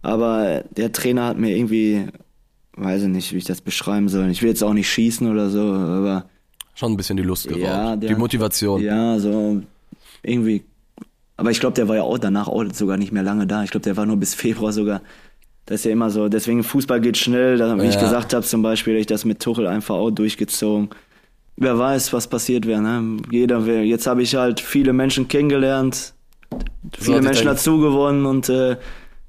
Aber 0.00 0.62
der 0.76 0.92
Trainer 0.92 1.26
hat 1.26 1.38
mir 1.38 1.56
irgendwie, 1.56 2.06
weiß 2.76 3.02
ich 3.02 3.08
nicht, 3.08 3.32
wie 3.32 3.38
ich 3.38 3.46
das 3.46 3.60
beschreiben 3.60 4.08
soll. 4.08 4.30
Ich 4.30 4.42
will 4.42 4.48
jetzt 4.48 4.62
auch 4.62 4.74
nicht 4.74 4.88
schießen 4.88 5.28
oder 5.28 5.50
so, 5.50 5.60
aber. 5.60 6.26
Schon 6.74 6.92
ein 6.92 6.96
bisschen 6.96 7.16
die 7.16 7.24
Lust 7.24 7.48
geraubt. 7.48 7.64
Ja, 7.64 7.96
der, 7.96 8.10
die 8.10 8.14
Motivation. 8.14 8.80
Ja, 8.80 9.18
so 9.18 9.60
irgendwie. 10.22 10.64
Aber 11.36 11.50
ich 11.50 11.60
glaube, 11.60 11.74
der 11.74 11.88
war 11.88 11.96
ja 11.96 12.02
auch 12.02 12.18
danach 12.18 12.48
auch 12.48 12.64
sogar 12.72 12.96
nicht 12.96 13.12
mehr 13.12 13.22
lange 13.22 13.46
da. 13.46 13.64
Ich 13.64 13.70
glaube, 13.70 13.84
der 13.84 13.96
war 13.96 14.06
nur 14.06 14.16
bis 14.16 14.34
Februar 14.34 14.72
sogar. 14.72 15.02
Das 15.66 15.80
ist 15.80 15.84
ja 15.84 15.92
immer 15.92 16.10
so. 16.10 16.28
Deswegen 16.28 16.62
Fußball 16.62 17.00
geht 17.00 17.16
schnell. 17.16 17.56
Da, 17.56 17.76
wie 17.76 17.84
ja. 17.84 17.90
ich 17.90 17.98
gesagt 17.98 18.34
habe, 18.34 18.44
zum 18.44 18.62
Beispiel, 18.62 18.96
ich 18.96 19.06
das 19.06 19.24
mit 19.24 19.40
Tuchel 19.40 19.66
einfach 19.66 19.94
auch 19.94 20.10
durchgezogen. 20.10 20.90
Wer 21.56 21.78
weiß, 21.78 22.12
was 22.12 22.28
passiert 22.28 22.66
wäre. 22.66 22.82
Ne? 22.82 23.18
Jeder 23.30 23.66
will. 23.66 23.82
Jetzt 23.82 24.06
habe 24.06 24.22
ich 24.22 24.34
halt 24.34 24.60
viele 24.60 24.92
Menschen 24.92 25.28
kennengelernt, 25.28 26.14
viele 26.98 27.18
so, 27.18 27.22
Menschen 27.22 27.46
dazu 27.46 27.78
gewonnen 27.78 28.26
und 28.26 28.48
äh, 28.48 28.76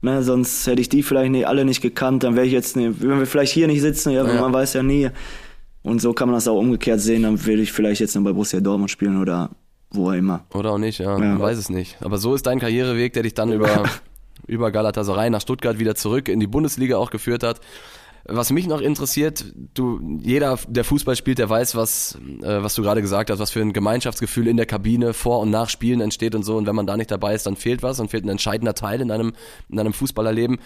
ne, 0.02 0.24
sonst 0.24 0.66
hätte 0.68 0.82
ich 0.82 0.90
die 0.90 1.04
vielleicht 1.04 1.32
nicht, 1.32 1.48
alle 1.48 1.66
nicht 1.66 1.82
gekannt. 1.82 2.24
Dann 2.24 2.36
wäre 2.36 2.46
ich 2.46 2.54
jetzt, 2.54 2.76
ne, 2.76 2.94
wenn 3.00 3.20
wir 3.20 3.26
vielleicht 3.26 3.54
hier 3.54 3.68
nicht 3.68 3.82
sitzen, 3.82 4.12
ja, 4.12 4.26
ja. 4.26 4.42
man 4.42 4.54
weiß 4.54 4.74
ja 4.74 4.84
nie. 4.84 5.10
Und 5.84 6.02
so 6.02 6.14
kann 6.14 6.30
man 6.30 6.36
das 6.36 6.48
auch 6.48 6.58
umgekehrt 6.58 7.02
sehen. 7.02 7.24
Dann 7.24 7.46
will 7.46 7.60
ich 7.60 7.72
vielleicht 7.72 8.02
jetzt 8.02 8.16
noch 8.16 8.24
bei 8.24 8.32
Borussia 8.32 8.62
Dortmund 8.62 8.90
spielen 8.90 9.20
oder 9.22 9.50
wo 9.94 10.10
er 10.10 10.18
immer. 10.18 10.46
Oder 10.54 10.72
auch 10.72 10.78
nicht, 10.78 11.00
ja, 11.00 11.12
ja. 11.14 11.18
man 11.18 11.40
weiß 11.40 11.58
es 11.58 11.70
nicht. 11.70 11.98
Aber 12.02 12.18
so 12.18 12.36
ist 12.36 12.46
dein 12.46 12.60
Karriereweg, 12.60 13.14
der 13.14 13.24
dich 13.24 13.34
dann 13.34 13.52
über, 13.52 13.84
über 14.48 14.72
Galatasaray 14.72 15.30
nach 15.30 15.42
Stuttgart 15.42 15.80
wieder 15.80 15.96
zurück 15.96 16.28
in 16.28 16.40
die 16.40 16.48
Bundesliga 16.48 16.98
auch 16.98 17.12
geführt 17.12 17.44
hat. 17.44 17.62
Was 18.26 18.52
mich 18.52 18.68
noch 18.68 18.80
interessiert, 18.80 19.44
du, 19.74 20.00
jeder, 20.22 20.58
der 20.68 20.86
Fußball 20.86 21.18
spielt, 21.18 21.40
der 21.40 21.50
weiß, 21.50 21.76
was, 21.76 22.18
äh, 22.42 22.64
was 22.64 22.74
du 22.74 22.82
gerade 22.82 23.02
gesagt 23.02 23.30
hast, 23.30 23.40
was 23.40 23.52
für 23.52 23.60
ein 23.60 23.74
Gemeinschaftsgefühl 23.74 24.48
in 24.48 24.56
der 24.56 24.66
Kabine 24.66 25.14
vor 25.14 25.40
und 25.40 25.50
nach 25.50 25.68
Spielen 25.68 26.00
entsteht 26.00 26.34
und 26.34 26.44
so. 26.44 26.56
Und 26.56 26.66
wenn 26.66 26.76
man 26.76 26.88
da 26.88 26.96
nicht 26.96 27.12
dabei 27.12 27.36
ist, 27.36 27.46
dann 27.46 27.58
fehlt 27.58 27.84
was 27.84 28.00
und 28.00 28.10
fehlt 28.10 28.24
ein 28.24 28.30
entscheidender 28.30 28.76
Teil 28.76 29.02
in 29.02 29.12
einem, 29.12 29.34
in 29.70 29.78
einem 29.78 29.92
Fußballerleben. 29.92 30.60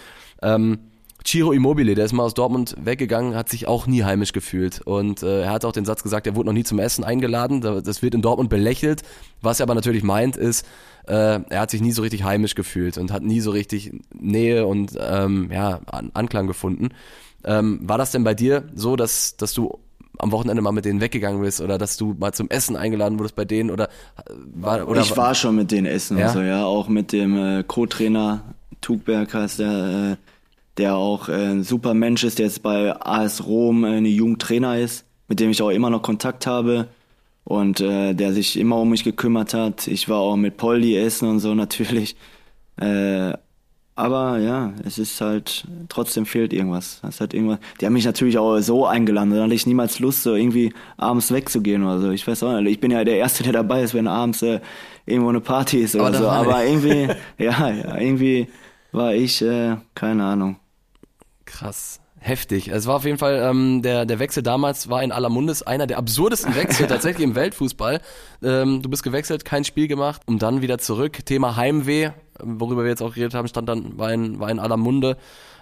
Ähm, 0.44 0.80
Ciro 1.28 1.52
Immobile, 1.52 1.94
der 1.94 2.06
ist 2.06 2.14
mal 2.14 2.24
aus 2.24 2.34
Dortmund 2.34 2.74
weggegangen, 2.82 3.36
hat 3.36 3.50
sich 3.50 3.68
auch 3.68 3.86
nie 3.86 4.04
heimisch 4.04 4.32
gefühlt. 4.32 4.80
Und 4.80 5.24
äh, 5.24 5.42
er 5.42 5.52
hat 5.52 5.66
auch 5.66 5.74
den 5.74 5.84
Satz 5.84 6.02
gesagt, 6.02 6.26
er 6.26 6.38
wurde 6.38 6.46
noch 6.46 6.54
nie 6.54 6.64
zum 6.64 6.80
Essen 6.80 7.04
eingeladen. 7.04 7.60
Das 7.60 8.02
wird 8.02 8.16
in 8.16 8.22
Dortmund 8.22 8.50
belächelt. 8.50 9.02
Was 9.42 9.60
er 9.60 9.66
aber 9.66 9.76
natürlich 9.76 10.04
meint, 10.04 10.38
ist, 10.38 10.66
äh, 11.06 11.42
er 11.50 11.60
hat 11.60 11.70
sich 11.70 11.82
nie 11.82 11.92
so 11.92 12.02
richtig 12.02 12.24
heimisch 12.24 12.56
gefühlt 12.56 12.98
und 12.98 13.12
hat 13.12 13.24
nie 13.24 13.42
so 13.42 13.52
richtig 13.52 13.92
Nähe 14.18 14.66
und 14.66 14.94
ähm, 14.98 15.50
ja, 15.52 15.82
An 15.88 16.12
Anklang 16.14 16.48
gefunden. 16.48 16.92
Ähm, 17.44 17.82
war 17.84 17.98
das 17.98 18.12
denn 18.12 18.24
bei 18.24 18.34
dir 18.34 18.64
so, 18.74 18.96
dass, 18.96 19.36
dass 19.36 19.54
du 19.54 19.80
am 20.20 20.32
Wochenende 20.32 20.62
mal 20.62 20.72
mit 20.72 20.86
denen 20.86 21.02
weggegangen 21.02 21.42
bist 21.42 21.60
oder 21.60 21.78
dass 21.78 21.98
du 21.98 22.16
mal 22.18 22.32
zum 22.32 22.50
Essen 22.50 22.78
eingeladen 22.78 23.20
wurdest 23.20 23.36
bei 23.36 23.44
denen 23.44 23.70
oder 23.70 23.90
äh, 23.90 24.32
war 24.56 24.88
oder 24.88 25.02
ich 25.02 25.16
war 25.18 25.36
schon 25.36 25.58
mit 25.58 25.72
denen 25.72 25.86
essen 25.88 26.18
ja? 26.18 26.28
und 26.28 26.34
so 26.34 26.42
ja 26.42 26.66
auch 26.66 26.88
mit 26.88 27.12
dem 27.12 27.38
äh, 27.38 27.64
Co-Trainer 27.68 28.56
Tugberg 28.82 29.32
heißt 29.34 29.60
der 29.60 30.18
äh, 30.18 30.37
der 30.78 30.96
auch 30.96 31.30
ein 31.30 31.64
super 31.64 31.94
Mensch 31.94 32.24
ist, 32.24 32.40
der 32.40 32.46
jetzt 32.48 32.64
bei 32.64 32.96
AS 33.00 33.46
Rom 33.46 33.84
eine 33.84 34.08
Jugendtrainer 34.08 34.78
ist, 34.78 35.06
mit 35.28 35.40
dem 35.40 35.50
ich 35.50 35.62
auch 35.62 35.70
immer 35.70 35.90
noch 35.90 36.02
Kontakt 36.02 36.48
habe 36.48 36.88
und 37.44 37.80
äh, 37.80 38.14
der 38.14 38.34
sich 38.34 38.60
immer 38.60 38.78
um 38.78 38.90
mich 38.90 39.04
gekümmert 39.04 39.54
hat. 39.54 39.88
Ich 39.88 40.10
war 40.10 40.20
auch 40.20 40.36
mit 40.36 40.58
Poldi 40.58 40.98
essen 40.98 41.30
und 41.30 41.40
so 41.40 41.56
natürlich. 41.56 42.16
Äh, 42.78 43.34
aber 43.96 44.38
ja, 44.38 44.74
es 44.86 45.00
ist 45.00 45.20
halt, 45.22 45.66
trotzdem 45.90 46.28
fehlt 46.28 46.54
irgendwas. 46.54 47.02
Es 47.08 47.20
hat 47.20 47.34
irgendwas. 47.34 47.58
Die 47.82 47.86
haben 47.88 47.94
mich 47.94 48.06
natürlich 48.06 48.38
auch 48.38 48.60
so 48.60 48.86
eingeladen, 48.86 49.32
da 49.32 49.42
hatte 49.42 49.56
ich 49.56 49.66
niemals 49.66 49.98
Lust, 49.98 50.22
so 50.22 50.36
irgendwie 50.36 50.72
abends 50.98 51.34
wegzugehen 51.34 51.84
oder 51.84 52.00
so. 52.00 52.12
Ich 52.12 52.28
weiß 52.28 52.44
auch 52.44 52.62
nicht. 52.62 52.74
Ich 52.74 52.80
bin 52.80 52.92
ja 52.92 53.04
der 53.04 53.18
Erste, 53.18 53.42
der 53.42 53.54
dabei 53.54 53.82
ist, 53.82 53.96
wenn 53.96 54.08
abends 54.08 54.44
äh, 54.44 54.60
irgendwo 55.08 55.30
eine 55.30 55.42
Party 55.42 55.80
ist 55.80 55.96
oder 55.96 56.12
oh, 56.12 56.14
so. 56.14 56.30
Aber 56.30 56.64
irgendwie, 56.64 57.08
ja, 57.40 57.70
ja, 57.72 57.98
irgendwie 57.98 58.48
war 58.92 59.16
ich, 59.16 59.42
äh, 59.42 59.78
keine 59.96 60.26
Ahnung. 60.26 60.58
Krass. 61.48 62.00
Heftig. 62.20 62.68
Es 62.70 62.88
war 62.88 62.96
auf 62.96 63.06
jeden 63.06 63.20
Fall, 63.20 63.42
ähm, 63.44 63.82
der, 63.84 64.06
der 64.06 64.20
Wechsel 64.20 64.42
damals 64.42 64.90
war 64.90 65.04
in 65.04 65.12
aller 65.12 65.30
Mundes 65.30 65.62
einer 65.62 65.86
der 65.86 65.98
absurdesten 65.98 66.56
Wechsel 66.56 66.88
tatsächlich 66.88 67.24
im 67.24 67.36
Weltfußball. 67.36 68.02
Ähm, 68.44 68.82
du 68.82 68.90
bist 68.90 69.04
gewechselt, 69.04 69.46
kein 69.46 69.64
Spiel 69.64 69.88
gemacht, 69.88 70.22
um 70.26 70.40
dann 70.40 70.62
wieder 70.62 70.78
zurück. 70.80 71.26
Thema 71.26 71.56
Heimweh, 71.56 72.10
worüber 72.40 72.84
wir 72.84 72.90
jetzt 72.90 73.02
auch 73.02 73.14
geredet 73.14 73.34
haben, 73.34 73.48
stand 73.48 73.70
dann, 73.70 73.98
war 73.98 74.12
in, 74.12 74.40
war 74.40 74.50
in 74.50 74.60
aller 74.60 74.78
Munde. 74.78 75.18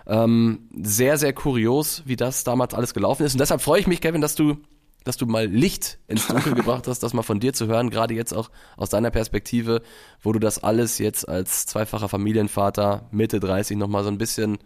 Ähm, 0.08 0.69
sehr, 0.82 1.17
sehr 1.17 1.34
kurios, 1.34 2.04
wie 2.06 2.15
das 2.15 2.43
damals 2.43 2.74
alles 2.74 2.93
gelaufen 2.93 3.26
ist. 3.26 3.34
Und 3.34 3.39
deshalb 3.39 3.62
freue 3.62 3.82
ich 3.82 3.88
mich, 3.88 4.00
Kevin, 4.00 4.21
dass 4.21 4.36
du, 4.36 4.58
dass 5.04 5.17
du 5.17 5.26
mal 5.26 5.48
Licht 5.48 6.00
ins 6.08 6.28
Dunkel 6.28 6.54
gebracht 6.56 6.88
hast, 6.88 7.04
das 7.04 7.13
mal 7.13 7.24
von 7.24 7.41
dir 7.41 7.54
zu 7.54 7.67
hören, 7.67 7.89
gerade 7.89 8.13
jetzt 8.13 8.34
auch 8.34 8.50
aus 8.78 8.89
deiner 8.89 9.12
Perspektive, 9.12 9.82
wo 10.21 10.32
du 10.32 10.39
das 10.39 10.63
alles 10.63 11.00
jetzt 11.00 11.28
als 11.28 11.65
zweifacher 11.65 12.08
Familienvater 12.08 13.08
Mitte 13.12 13.41
30 13.41 13.78
nochmal 13.78 14.04
so 14.04 14.10
ein 14.10 14.17
bisschen 14.17 14.58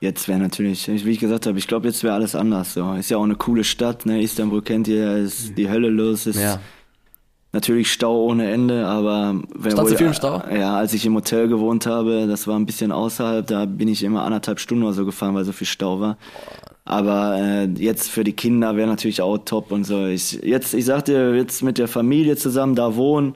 Jetzt 0.00 0.28
wäre 0.28 0.38
natürlich, 0.38 0.86
wie 0.88 1.10
ich 1.10 1.20
gesagt 1.20 1.46
habe, 1.46 1.58
ich 1.58 1.66
glaube, 1.66 1.88
jetzt 1.88 2.04
wäre 2.04 2.14
alles 2.14 2.34
anders. 2.34 2.74
So. 2.74 2.92
Ist 2.94 3.10
ja 3.10 3.16
auch 3.16 3.24
eine 3.24 3.34
coole 3.34 3.64
Stadt, 3.64 4.04
ne? 4.04 4.20
Istanbul 4.20 4.60
kennt 4.62 4.88
ihr, 4.88 5.16
ist 5.16 5.56
die 5.56 5.70
Hölle 5.70 5.88
los, 5.88 6.26
ist 6.26 6.38
ja. 6.38 6.60
natürlich 7.52 7.90
Stau 7.90 8.24
ohne 8.24 8.50
Ende, 8.50 8.86
aber 8.86 9.40
wenn 9.54 9.72
Stand 9.72 9.90
du 9.90 9.96
viel 9.96 10.06
im 10.08 10.12
Stau? 10.12 10.42
Ja, 10.54 10.76
als 10.76 10.92
ich 10.92 11.06
im 11.06 11.14
Hotel 11.14 11.48
gewohnt 11.48 11.86
habe, 11.86 12.26
das 12.26 12.46
war 12.46 12.58
ein 12.58 12.66
bisschen 12.66 12.92
außerhalb, 12.92 13.46
da 13.46 13.64
bin 13.64 13.88
ich 13.88 14.02
immer 14.02 14.22
anderthalb 14.22 14.60
Stunden 14.60 14.84
oder 14.84 14.92
so 14.92 15.06
gefahren, 15.06 15.34
weil 15.34 15.44
so 15.44 15.52
viel 15.52 15.66
Stau 15.66 15.98
war. 15.98 16.18
Aber 16.84 17.36
äh, 17.38 17.64
jetzt 17.64 18.10
für 18.10 18.22
die 18.22 18.34
Kinder 18.34 18.76
wäre 18.76 18.86
natürlich 18.86 19.22
auch 19.22 19.38
top 19.38 19.72
und 19.72 19.84
so. 19.84 20.06
Ich, 20.06 20.32
jetzt, 20.32 20.74
ich 20.74 20.84
sag 20.84 21.06
dir, 21.06 21.34
jetzt 21.34 21.62
mit 21.62 21.78
der 21.78 21.88
Familie 21.88 22.36
zusammen 22.36 22.74
da 22.74 22.96
wohnen. 22.96 23.34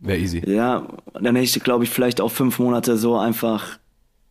Wäre 0.00 0.18
easy. 0.18 0.42
Ja, 0.46 0.86
dann 1.14 1.34
hätte 1.34 1.44
ich, 1.44 1.64
glaube 1.64 1.84
ich, 1.84 1.90
vielleicht 1.90 2.20
auch 2.20 2.30
fünf 2.30 2.58
Monate 2.58 2.98
so 2.98 3.16
einfach 3.16 3.78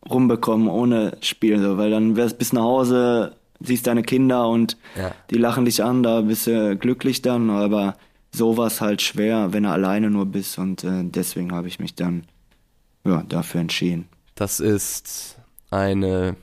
rumbekommen 0.08 0.68
ohne 0.68 1.16
Spiel, 1.20 1.60
so, 1.60 1.76
weil 1.76 1.90
dann 1.90 2.16
wärst 2.16 2.38
bis 2.38 2.52
nach 2.52 2.62
Hause, 2.62 3.36
siehst 3.60 3.86
deine 3.86 4.02
Kinder 4.02 4.48
und 4.48 4.76
ja. 4.96 5.12
die 5.30 5.38
lachen 5.38 5.64
dich 5.64 5.82
an, 5.82 6.02
da 6.02 6.22
bist 6.22 6.46
du 6.46 6.76
glücklich 6.76 7.22
dann, 7.22 7.50
aber 7.50 7.96
sowas 8.32 8.80
halt 8.80 9.02
schwer, 9.02 9.52
wenn 9.52 9.62
du 9.62 9.70
alleine 9.70 10.10
nur 10.10 10.26
bist 10.26 10.58
und 10.58 10.84
äh, 10.84 11.02
deswegen 11.04 11.52
habe 11.52 11.68
ich 11.68 11.80
mich 11.80 11.94
dann 11.94 12.24
ja, 13.04 13.22
dafür 13.22 13.60
entschieden. 13.60 14.08
Das 14.34 14.60
ist 14.60 15.38
eine 15.70 16.36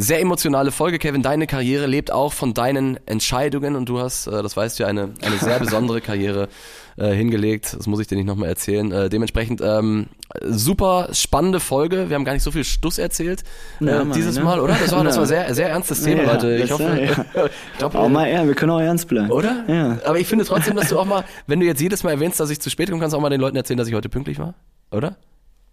sehr 0.00 0.20
emotionale 0.20 0.72
Folge, 0.72 0.98
Kevin. 0.98 1.22
Deine 1.22 1.46
Karriere 1.46 1.86
lebt 1.86 2.10
auch 2.10 2.32
von 2.32 2.54
deinen 2.54 2.98
Entscheidungen 3.06 3.76
und 3.76 3.88
du 3.88 3.98
hast, 3.98 4.26
äh, 4.26 4.42
das 4.42 4.56
weißt 4.56 4.80
du, 4.80 4.86
eine, 4.86 5.10
eine 5.20 5.36
sehr 5.38 5.58
besondere 5.60 6.00
Karriere 6.00 6.48
äh, 6.96 7.12
hingelegt. 7.12 7.76
Das 7.76 7.86
muss 7.86 8.00
ich 8.00 8.06
dir 8.06 8.16
nicht 8.16 8.26
nochmal 8.26 8.48
erzählen. 8.48 8.90
Äh, 8.92 9.10
dementsprechend 9.10 9.60
ähm, 9.60 10.06
super 10.42 11.10
spannende 11.12 11.60
Folge. 11.60 12.08
Wir 12.08 12.14
haben 12.14 12.24
gar 12.24 12.32
nicht 12.32 12.42
so 12.42 12.50
viel 12.50 12.64
Stuss 12.64 12.96
erzählt 12.96 13.42
äh, 13.82 13.86
ja, 13.86 14.04
Mann, 14.04 14.12
dieses 14.12 14.36
ne? 14.36 14.44
Mal, 14.44 14.60
oder? 14.60 14.74
Das 14.80 14.90
war, 14.90 15.04
das 15.04 15.18
war 15.18 15.26
sehr, 15.26 15.52
sehr 15.54 15.68
ernstes 15.68 16.02
Thema, 16.02 16.22
ja, 16.22 16.32
Leute. 16.32 16.56
Ich 16.56 16.72
hoffe, 16.72 16.84
ja. 17.34 17.44
ich 17.44 17.78
glaub, 17.78 17.94
auch 17.94 18.08
mal 18.08 18.26
eher, 18.26 18.46
wir 18.46 18.54
können 18.54 18.72
auch 18.72 18.80
ernst 18.80 19.06
bleiben. 19.06 19.30
Oder? 19.30 19.64
Ja. 19.68 19.98
Aber 20.06 20.18
ich 20.18 20.26
finde 20.26 20.46
trotzdem, 20.46 20.76
dass 20.76 20.88
du 20.88 20.98
auch 20.98 21.06
mal, 21.06 21.24
wenn 21.46 21.60
du 21.60 21.66
jetzt 21.66 21.80
jedes 21.80 22.04
Mal 22.04 22.12
erwähnst, 22.12 22.40
dass 22.40 22.48
ich 22.48 22.58
zu 22.60 22.70
spät 22.70 22.88
komme, 22.88 23.00
kannst 23.02 23.12
du 23.12 23.18
auch 23.18 23.22
mal 23.22 23.28
den 23.28 23.40
Leuten 23.40 23.56
erzählen, 23.56 23.76
dass 23.76 23.88
ich 23.88 23.94
heute 23.94 24.08
pünktlich 24.08 24.38
war. 24.38 24.54
Oder? 24.90 25.18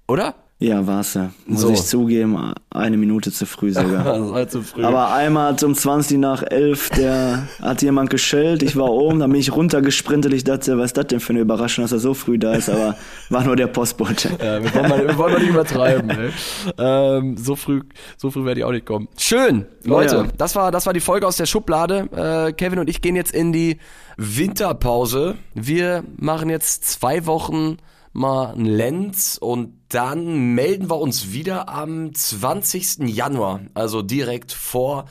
Oder? 0.08 0.36
Ja, 0.60 0.88
war's 0.88 1.13
ja. 1.13 1.30
Muss 1.46 1.62
so. 1.62 1.70
ich 1.70 1.84
zugeben, 1.84 2.54
eine 2.72 2.98
Minute 2.98 3.32
zu 3.32 3.46
früh 3.46 3.72
sogar. 3.72 4.06
halt 4.34 4.50
zu 4.50 4.63
früh. 4.63 4.84
Aber 4.84 5.13
einmal 5.13 5.52
hat 5.52 5.62
um 5.62 5.76
20 5.76 6.17
nach 6.17 6.41
11, 6.41 6.89
der 6.91 7.48
hat 7.62 7.84
jemand 7.84 8.10
geschellt, 8.10 8.63
ich 8.63 8.76
war 8.76 8.89
oben, 8.89 9.20
dann 9.20 9.32
bin 9.32 9.39
ich 9.39 9.56
runtergesprintet, 9.56 10.34
ich 10.34 10.46
dachte, 10.46 10.76
was 10.80 10.86
ist 10.86 10.98
das 10.98 11.08
denn 11.08 11.20
für 11.20 11.34
eine 11.34 11.41
Überraschung, 11.41 11.84
dass 11.84 11.91
er 11.91 12.00
so 12.00 12.15
früh 12.15 12.39
da 12.39 12.56
ist, 12.56 12.70
aber 12.70 12.96
war 13.30 13.43
nur 13.43 13.56
der 13.56 13.67
Postbote. 13.67 14.30
Ja, 14.43 14.63
wir 14.63 14.74
wollen 14.74 14.89
mal, 14.89 15.08
wir 15.08 15.17
wollen 15.17 15.34
mal 15.34 15.39
nicht 15.41 15.50
übertreiben. 15.52 16.08
Ne? 16.08 16.32
Ähm, 16.80 17.38
so 17.38 17.56
früh, 17.56 17.82
so 18.17 18.32
früh 18.32 18.43
werde 18.43 18.62
ich 18.62 18.63
auch 18.63 18.72
nicht 18.72 18.88
kommen. 18.88 19.10
Schön, 19.15 19.67
Leute, 19.84 20.17
oh 20.17 20.24
ja. 20.24 20.28
das 20.39 20.56
war, 20.56 20.72
das 20.72 20.88
war 20.88 20.93
die 20.93 21.02
Folge 21.02 21.28
aus 21.28 21.38
der 21.38 21.46
Schublade. 21.46 22.10
Äh, 22.15 22.54
Kevin 22.54 22.80
und 22.80 22.89
ich 22.89 23.02
gehen 23.04 23.15
jetzt 23.15 23.32
in 23.32 23.54
die 23.54 23.78
Winterpause. 24.17 25.36
Wir 25.54 26.04
machen 26.15 26.50
jetzt 26.50 26.86
zwei 26.86 27.28
Wochen 27.28 27.78
mal 28.17 28.53
ein 28.53 28.65
Lenz 28.65 29.38
und 29.39 29.73
dann 29.89 30.56
melden 30.56 30.89
wir 30.89 30.99
uns 30.99 31.32
wieder 31.32 31.69
am 31.69 32.13
20. 32.13 33.08
Januar, 33.08 33.62
also 33.73 34.01
direkt 34.01 34.51
vor 34.51 35.06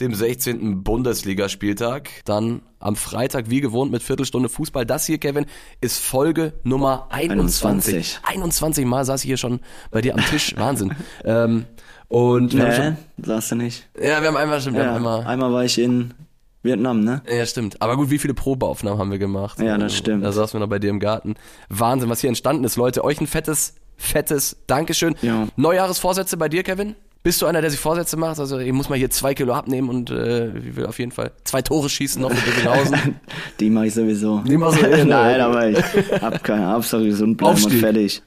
dem 0.00 0.14
16. 0.14 0.82
Bundesligaspieltag. 0.82 2.08
Dann 2.24 2.62
am 2.78 2.96
Freitag 2.96 3.50
wie 3.50 3.60
gewohnt 3.60 3.92
mit 3.92 4.02
Viertelstunde 4.02 4.48
Fußball. 4.48 4.86
Das 4.86 5.06
hier, 5.06 5.18
Kevin, 5.18 5.46
ist 5.80 5.98
Folge 5.98 6.54
Nummer 6.62 7.08
21. 7.10 7.94
21, 7.94 8.20
21 8.22 8.86
Mal 8.86 9.04
saß 9.04 9.22
ich 9.22 9.28
hier 9.28 9.36
schon 9.36 9.60
bei 9.90 10.00
dir 10.00 10.14
am 10.14 10.24
Tisch. 10.24 10.54
Wahnsinn. 10.56 10.94
Ähm, 11.24 11.66
und 12.08 12.54
nee, 12.54 12.72
schon, 12.72 12.96
saß 13.22 13.50
du 13.50 13.54
nicht. 13.56 13.88
Ja, 13.96 14.20
wir 14.20 14.28
haben 14.28 14.36
einmal 14.36 14.60
schon, 14.60 14.74
wir 14.74 14.82
ja, 14.82 14.88
haben 14.88 14.96
einmal, 14.96 15.24
einmal 15.24 15.52
war 15.52 15.64
ich 15.64 15.78
in 15.78 16.14
Vietnam, 16.62 17.00
ne? 17.00 17.22
Ja, 17.28 17.44
stimmt. 17.44 17.80
Aber 17.82 17.96
gut, 17.96 18.10
wie 18.10 18.18
viele 18.18 18.34
Probeaufnahmen 18.34 18.98
haben 18.98 19.10
wir 19.10 19.18
gemacht? 19.18 19.58
Ja, 19.60 19.76
das 19.78 19.96
stimmt. 19.96 20.24
Da 20.24 20.32
saßen 20.32 20.54
wir 20.54 20.60
noch 20.60 20.70
bei 20.70 20.78
dir 20.78 20.90
im 20.90 21.00
Garten. 21.00 21.34
Wahnsinn, 21.68 22.08
was 22.08 22.20
hier 22.20 22.28
entstanden 22.28 22.64
ist, 22.64 22.76
Leute. 22.76 23.02
Euch 23.04 23.20
ein 23.20 23.26
fettes, 23.26 23.74
fettes 23.96 24.56
Dankeschön. 24.66 25.16
Ja. 25.22 25.48
Neujahresvorsätze 25.56 26.36
bei 26.36 26.48
dir, 26.48 26.62
Kevin? 26.62 26.94
Bist 27.24 27.40
du 27.40 27.46
einer, 27.46 27.60
der 27.60 27.70
sich 27.70 27.78
Vorsätze 27.78 28.16
macht? 28.16 28.40
Also 28.40 28.58
ich 28.58 28.72
muss 28.72 28.88
mal 28.88 28.98
hier 28.98 29.10
zwei 29.10 29.32
Kilo 29.32 29.52
abnehmen 29.52 29.88
und 29.88 30.10
äh, 30.10 30.56
ich 30.58 30.74
will 30.74 30.86
auf 30.86 30.98
jeden 30.98 31.12
Fall 31.12 31.30
zwei 31.44 31.62
Tore 31.62 31.88
schießen 31.88 32.20
noch 32.20 32.30
mit 32.30 32.44
Bövinghausen. 32.44 32.96
Die 33.60 33.70
mache 33.70 33.86
ich 33.86 33.94
sowieso. 33.94 34.40
Die 34.40 34.56
machst 34.56 34.82
du 34.82 34.86
eh, 34.86 34.98
ne? 34.98 35.04
Nein, 35.04 35.40
aber 35.40 35.68
ich 35.68 35.78
hab 36.20 36.42
keine 36.42 36.66
Hauptsache 36.72 37.04
gesund 37.04 37.36
bleiben 37.36 37.52
Aufstieg. 37.52 37.74
und 37.74 37.78
fertig. 37.78 38.22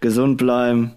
Gesund 0.00 0.38
bleiben, 0.38 0.92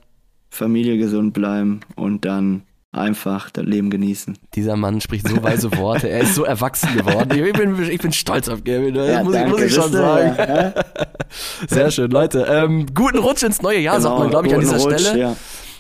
Familie 0.50 0.98
gesund 0.98 1.34
bleiben 1.34 1.82
und 1.96 2.24
dann 2.24 2.64
einfach 2.92 3.50
das 3.50 3.64
Leben 3.66 3.90
genießen. 3.90 4.38
Dieser 4.54 4.76
Mann 4.76 5.00
spricht 5.02 5.28
so 5.28 5.42
weise 5.42 5.72
Worte. 5.78 6.10
Er 6.10 6.22
ist 6.22 6.36
so 6.36 6.44
erwachsen 6.44 6.96
geworden. 6.98 7.32
Ich 7.32 7.54
bin, 7.54 7.82
ich 7.90 8.02
bin 8.02 8.12
stolz 8.12 8.50
auf 8.50 8.64
Kevin. 8.64 8.94
Das 8.94 9.08
Ja, 9.10 9.24
muss, 9.24 9.36
ich, 9.36 9.48
muss 9.48 9.62
ich 9.62 9.74
schon 9.74 9.92
sagen. 9.92 10.36
ja. 10.38 10.74
Sehr 11.70 11.92
schön, 11.92 12.12
Leute. 12.12 12.46
Ähm, 12.50 12.88
guten 12.94 13.20
Rutsch 13.20 13.44
ins 13.44 13.62
neue 13.62 13.80
Jahr, 13.80 14.02
sagt 14.02 14.20
man, 14.20 14.30
glaube 14.30 14.48
ich, 14.48 14.54
an 14.54 14.60
dieser 14.60 14.78
Rutsch, 14.78 15.00
Stelle. 15.02 15.20
Ja. 15.20 15.36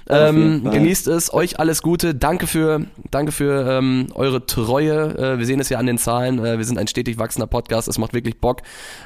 Ähm, 0.09 0.63
genießt 0.69 1.07
es, 1.07 1.33
euch 1.33 1.59
alles 1.59 1.81
Gute. 1.81 2.15
Danke 2.15 2.47
für, 2.47 2.85
danke 3.11 3.31
für 3.31 3.69
ähm, 3.69 4.07
eure 4.13 4.45
Treue. 4.45 5.15
Äh, 5.17 5.37
wir 5.39 5.45
sehen 5.45 5.59
es 5.59 5.69
ja 5.69 5.77
an 5.77 5.85
den 5.85 5.97
Zahlen. 5.97 6.43
Äh, 6.43 6.57
wir 6.57 6.65
sind 6.65 6.77
ein 6.77 6.87
stetig 6.87 7.17
wachsender 7.17 7.47
Podcast. 7.47 7.87
Es 7.87 7.97
macht 7.97 8.13
wirklich 8.13 8.39
Bock, 8.39 8.61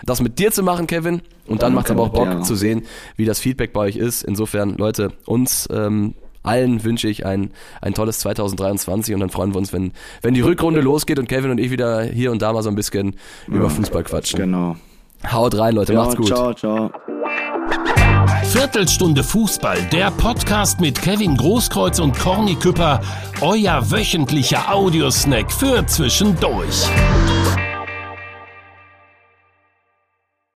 das 0.05 0.21
mit 0.21 0.39
dir 0.39 0.51
zu 0.51 0.63
machen, 0.63 0.87
Kevin. 0.87 1.21
Und 1.47 1.61
dann 1.61 1.73
macht 1.73 1.87
es 1.87 1.91
aber 1.91 2.03
auch 2.03 2.09
Bock 2.09 2.45
zu 2.45 2.55
sehen, 2.55 2.83
wie 3.17 3.25
das 3.25 3.39
Feedback 3.39 3.73
bei 3.73 3.81
euch 3.81 3.97
ist. 3.97 4.23
Insofern, 4.23 4.77
Leute, 4.77 5.11
uns 5.25 5.67
ähm, 5.71 6.15
allen 6.45 6.83
wünsche 6.83 7.07
ich 7.07 7.25
ein, 7.25 7.51
ein 7.81 7.93
tolles 7.93 8.19
2023 8.19 9.13
und 9.13 9.21
dann 9.21 9.29
freuen 9.29 9.53
wir 9.53 9.57
uns, 9.57 9.73
wenn, 9.73 9.91
wenn 10.21 10.33
die 10.33 10.41
Rückrunde 10.41 10.81
losgeht 10.81 11.19
und 11.19 11.27
Kevin 11.27 11.51
und 11.51 11.59
ich 11.59 11.71
wieder 11.71 12.03
hier 12.03 12.31
und 12.31 12.41
da 12.41 12.53
mal 12.53 12.63
so 12.63 12.69
ein 12.69 12.75
bisschen 12.75 13.15
über 13.47 13.69
Fußball 13.69 14.03
quatschen. 14.03 14.39
Genau. 14.39 14.75
Haut 15.31 15.57
rein, 15.57 15.75
Leute, 15.75 15.93
Ja, 15.93 16.03
macht's 16.03 16.15
gut. 16.15 16.27
Ciao, 16.27 16.53
ciao. 16.53 16.91
Viertelstunde 18.43 19.23
Fußball, 19.23 19.77
der 19.91 20.11
Podcast 20.11 20.79
mit 20.79 21.01
Kevin 21.01 21.35
Großkreuz 21.35 21.99
und 21.99 22.17
Corny 22.17 22.55
Küpper, 22.55 23.01
euer 23.41 23.91
wöchentlicher 23.91 24.73
Audiosnack 24.73 25.51
für 25.51 25.85
zwischendurch. 25.85 26.87